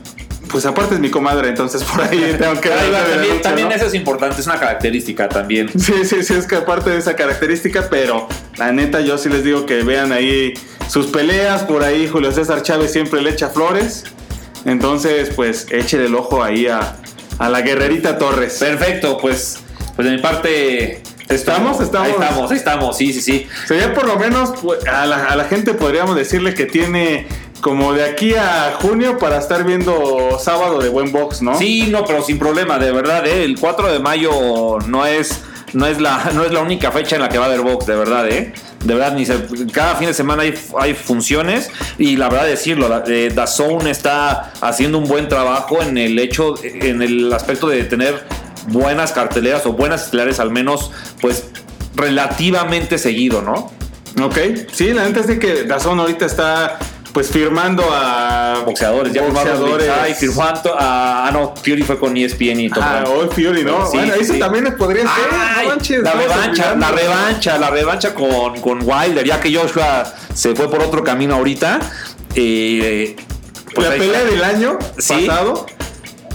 pues 0.49 0.65
aparte 0.65 0.95
es 0.95 0.99
mi 0.99 1.11
comadre, 1.11 1.49
entonces 1.49 1.83
por 1.83 2.01
ahí 2.01 2.35
tengo 2.39 2.59
que 2.59 2.69
darle 2.69 2.91
también 2.91 3.21
derecho, 3.21 3.41
también 3.41 3.69
¿no? 3.69 3.75
eso 3.75 3.85
es 3.85 3.93
importante, 3.93 4.41
es 4.41 4.47
una 4.47 4.59
característica 4.59 5.29
también. 5.29 5.69
Sí, 5.79 6.05
sí, 6.05 6.23
sí, 6.23 6.33
es 6.33 6.45
que 6.47 6.55
aparte 6.55 6.89
de 6.89 6.97
esa 6.97 7.15
característica, 7.15 7.87
pero 7.89 8.27
la 8.57 8.71
neta 8.71 9.01
yo 9.01 9.17
sí 9.17 9.29
les 9.29 9.43
digo 9.43 9.65
que 9.65 9.83
vean 9.83 10.11
ahí 10.11 10.53
sus 10.87 11.07
peleas, 11.07 11.63
por 11.63 11.83
ahí 11.83 12.07
Julio 12.07 12.31
César 12.31 12.63
Chávez 12.63 12.91
siempre 12.91 13.21
le 13.21 13.29
echa 13.31 13.49
flores, 13.49 14.05
entonces 14.65 15.31
pues 15.35 15.67
échele 15.71 16.07
el 16.07 16.15
ojo 16.15 16.43
ahí 16.43 16.67
a, 16.67 16.95
a 17.39 17.49
la 17.49 17.61
guerrerita 17.61 18.17
Torres. 18.17 18.57
Perfecto, 18.59 19.17
pues, 19.17 19.59
pues 19.95 20.07
de 20.07 20.15
mi 20.15 20.21
parte. 20.21 21.01
¿Estamos? 21.29 21.79
¿Estamos? 21.79 22.07
Ahí 22.07 22.13
estamos, 22.13 22.51
ahí 22.51 22.57
estamos, 22.57 22.97
sí, 22.97 23.13
sí, 23.13 23.21
sí. 23.21 23.47
Sería 23.67 23.93
por 23.93 24.07
lo 24.07 24.17
menos 24.17 24.51
pues, 24.61 24.85
a 24.87 25.05
la, 25.05 25.25
a 25.25 25.35
la 25.35 25.43
gente 25.45 25.73
podríamos 25.75 26.15
decirle 26.15 26.53
que 26.55 26.65
tiene 26.65 27.27
como 27.61 27.93
de 27.93 28.03
aquí 28.05 28.33
a 28.35 28.73
junio 28.81 29.17
para 29.19 29.37
estar 29.37 29.63
viendo 29.63 30.39
sábado 30.43 30.79
de 30.79 30.89
buen 30.89 31.11
box, 31.11 31.41
¿no? 31.41 31.57
Sí, 31.57 31.87
no, 31.91 32.03
pero 32.05 32.23
sin 32.23 32.39
problema, 32.39 32.79
de 32.79 32.91
verdad, 32.91 33.27
¿eh? 33.27 33.43
el 33.43 33.59
4 33.59 33.91
de 33.91 33.99
mayo 33.99 34.79
no 34.87 35.05
es, 35.05 35.41
no, 35.73 35.85
es 35.85 35.99
la, 36.01 36.31
no 36.33 36.43
es 36.45 36.51
la 36.51 36.61
única 36.61 36.91
fecha 36.91 37.15
en 37.17 37.21
la 37.21 37.29
que 37.29 37.37
va 37.37 37.45
a 37.45 37.47
haber 37.49 37.61
box, 37.61 37.85
de 37.85 37.95
verdad, 37.95 38.27
¿eh? 38.29 38.53
De 38.83 38.93
verdad, 38.95 39.13
ni 39.13 39.25
se- 39.25 39.45
cada 39.73 39.95
fin 39.97 40.07
de 40.07 40.13
semana 40.13 40.43
hay, 40.43 40.53
hay 40.79 40.93
funciones 40.95 41.69
y 41.99 42.15
la 42.15 42.29
verdad 42.29 42.45
decirlo, 42.47 42.87
la- 42.87 43.03
eh, 43.05 43.29
DAZN 43.35 43.87
está 43.87 44.53
haciendo 44.61 44.97
un 44.97 45.03
buen 45.03 45.27
trabajo 45.27 45.81
en 45.83 45.97
el 45.97 46.17
hecho, 46.17 46.55
en 46.63 47.01
el 47.01 47.31
aspecto 47.33 47.67
de 47.67 47.83
tener 47.83 48.23
buenas 48.67 49.11
carteleras 49.11 49.65
o 49.65 49.73
buenas 49.73 50.05
estelares 50.05 50.39
al 50.39 50.51
menos, 50.51 50.91
pues 51.21 51.45
relativamente 51.95 52.97
seguido, 52.97 53.41
¿no? 53.41 53.71
Ok, 54.23 54.37
sí, 54.71 54.93
la 54.93 55.05
neta 55.05 55.21
es 55.21 55.27
de 55.27 55.39
que 55.39 55.63
Dazón 55.63 55.99
ahorita 55.99 56.25
está 56.25 56.79
pues 57.13 57.29
firmando 57.29 57.83
a 57.91 58.61
boxeadores, 58.65 59.13
ya 59.13 59.23
boxeadores. 59.23 59.89
Ay, 59.89 60.13
firmó 60.13 60.43
a, 60.43 60.53
ah, 60.77 61.29
no, 61.31 61.55
Fury 61.55 61.81
fue 61.81 61.99
con 61.99 62.15
ESPN 62.15 62.59
y 62.59 62.69
todo. 62.69 62.83
Ah, 62.83 63.03
All 63.07 63.29
Fury, 63.29 63.63
¿no? 63.63 63.85
Sí, 63.87 63.97
bueno, 63.97 64.13
sí, 64.15 64.21
eso 64.21 64.33
sí. 64.33 64.39
también 64.39 64.75
podría 64.77 65.03
ser. 65.03 65.11
Ay, 65.31 65.67
no 65.67 65.75
manches, 65.75 66.03
la 66.03 66.13
revancha, 66.13 66.75
la 66.75 66.91
revancha, 66.91 67.57
la 67.57 67.69
revancha 67.69 68.13
con, 68.13 68.59
con 68.61 68.79
Wilder, 68.83 69.25
ya 69.25 69.39
que 69.39 69.53
Joshua 69.53 70.13
se 70.33 70.55
fue 70.55 70.69
por 70.69 70.81
otro 70.81 71.03
camino 71.03 71.35
ahorita. 71.35 71.79
eh, 72.35 73.15
pues 73.73 73.87
la 73.87 73.95
pelea 73.95 74.21
está. 74.21 74.31
del 74.31 74.43
año 74.43 74.79
pasado, 74.95 75.65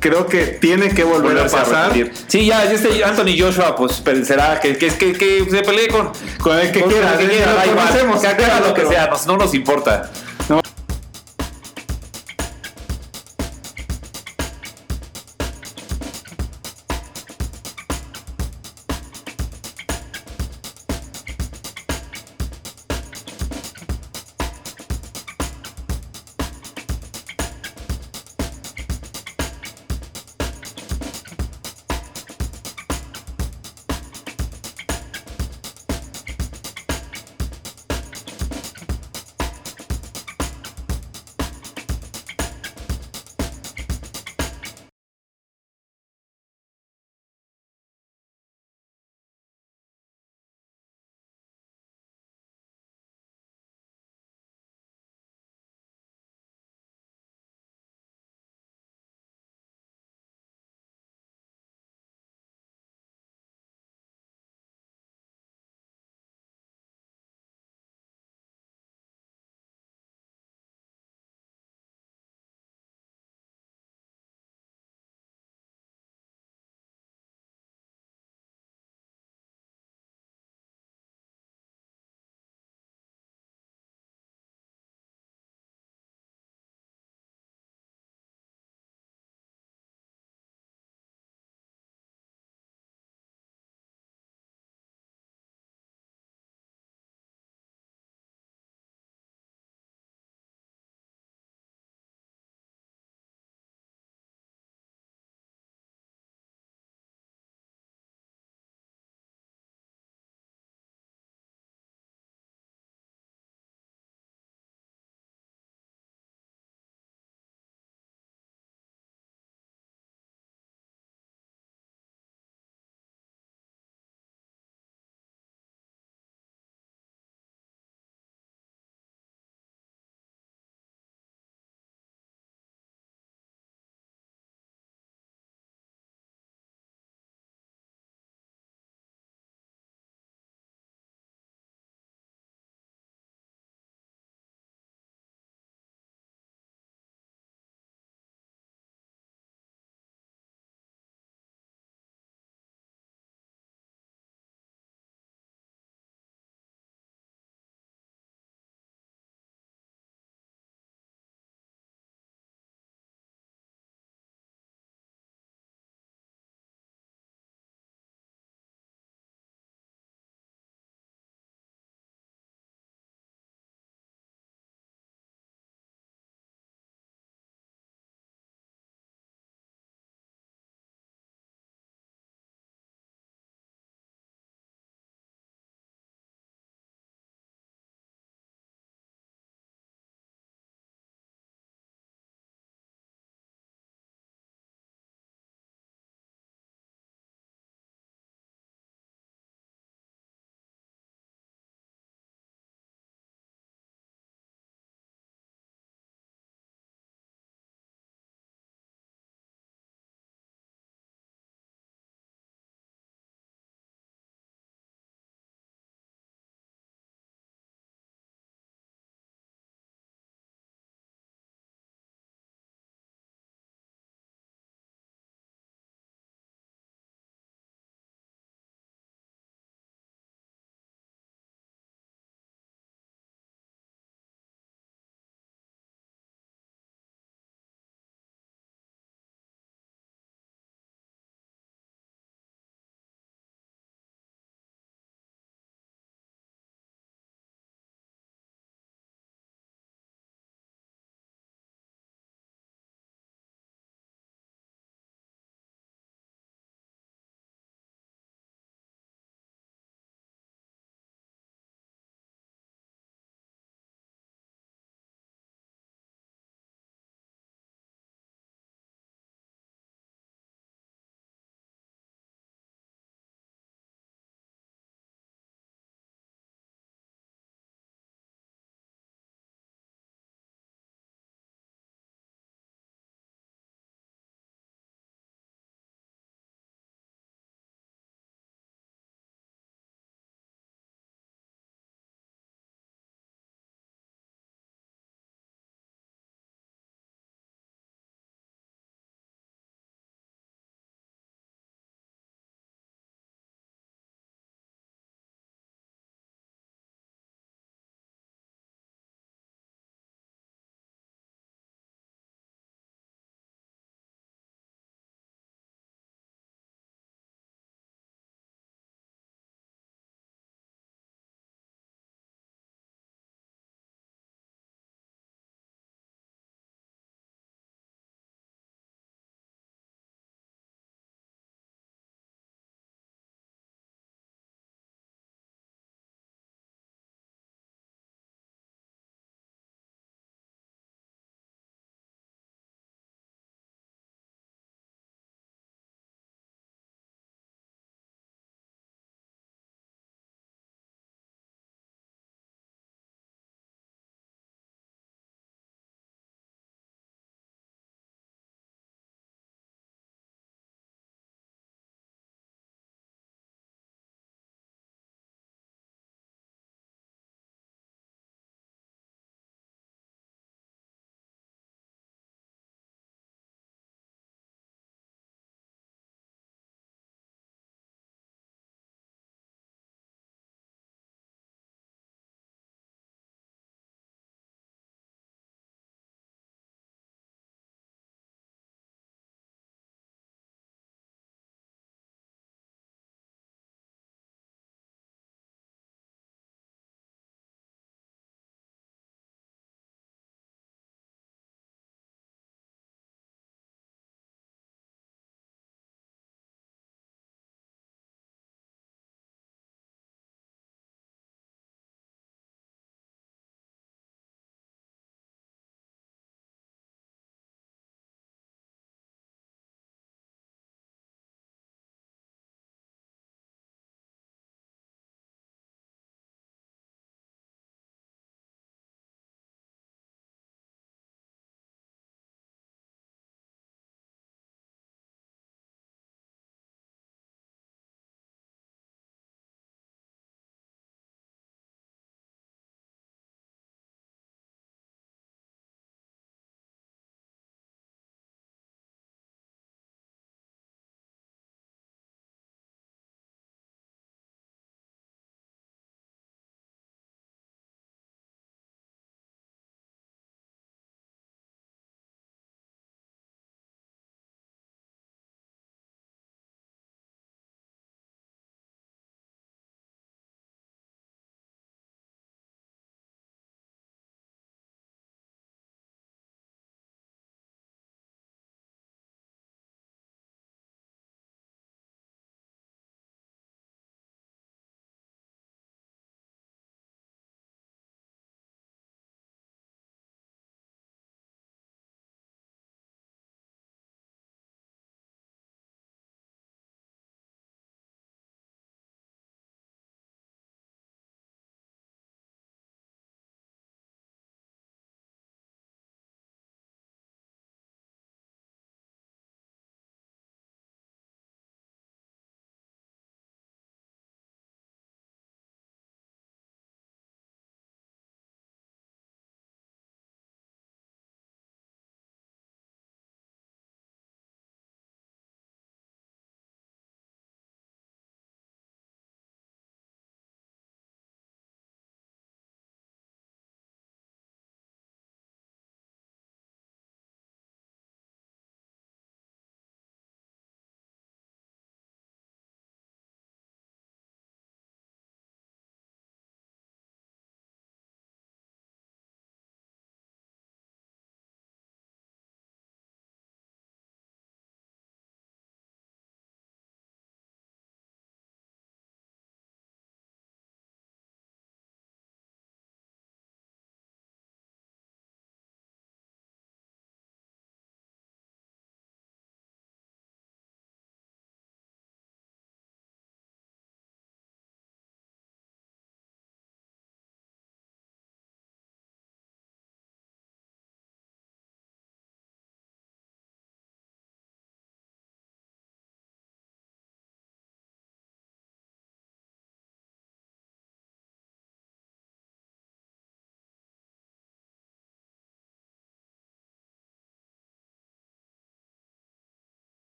creo 0.00 0.26
que 0.26 0.46
tiene 0.46 0.90
que 0.94 1.04
volver 1.04 1.32
a 1.38 1.42
Volverse 1.42 1.56
a 1.56 1.64
pasar. 1.64 1.92
Sí, 2.26 2.46
ya, 2.46 2.64
este 2.70 3.02
Anthony 3.04 3.38
Joshua, 3.38 3.74
pues 3.76 4.02
será 4.24 4.58
que, 4.60 4.76
que, 4.76 4.88
que, 4.88 5.12
que 5.12 5.46
se 5.50 5.62
pelee 5.62 5.88
con, 5.88 6.10
Con 6.40 6.58
el 6.58 6.70
que 6.72 6.80
con 6.80 6.90
quiera, 6.90 7.12
el 7.14 7.18
que 7.18 7.26
quiera, 7.28 7.52
Lo 8.60 8.74
que 8.74 8.82
lo 8.82 8.90
sea, 8.90 9.08
nos- 9.08 9.26
no 9.26 9.36
nos 9.36 9.54
importa. 9.54 10.10
No, 10.48 10.60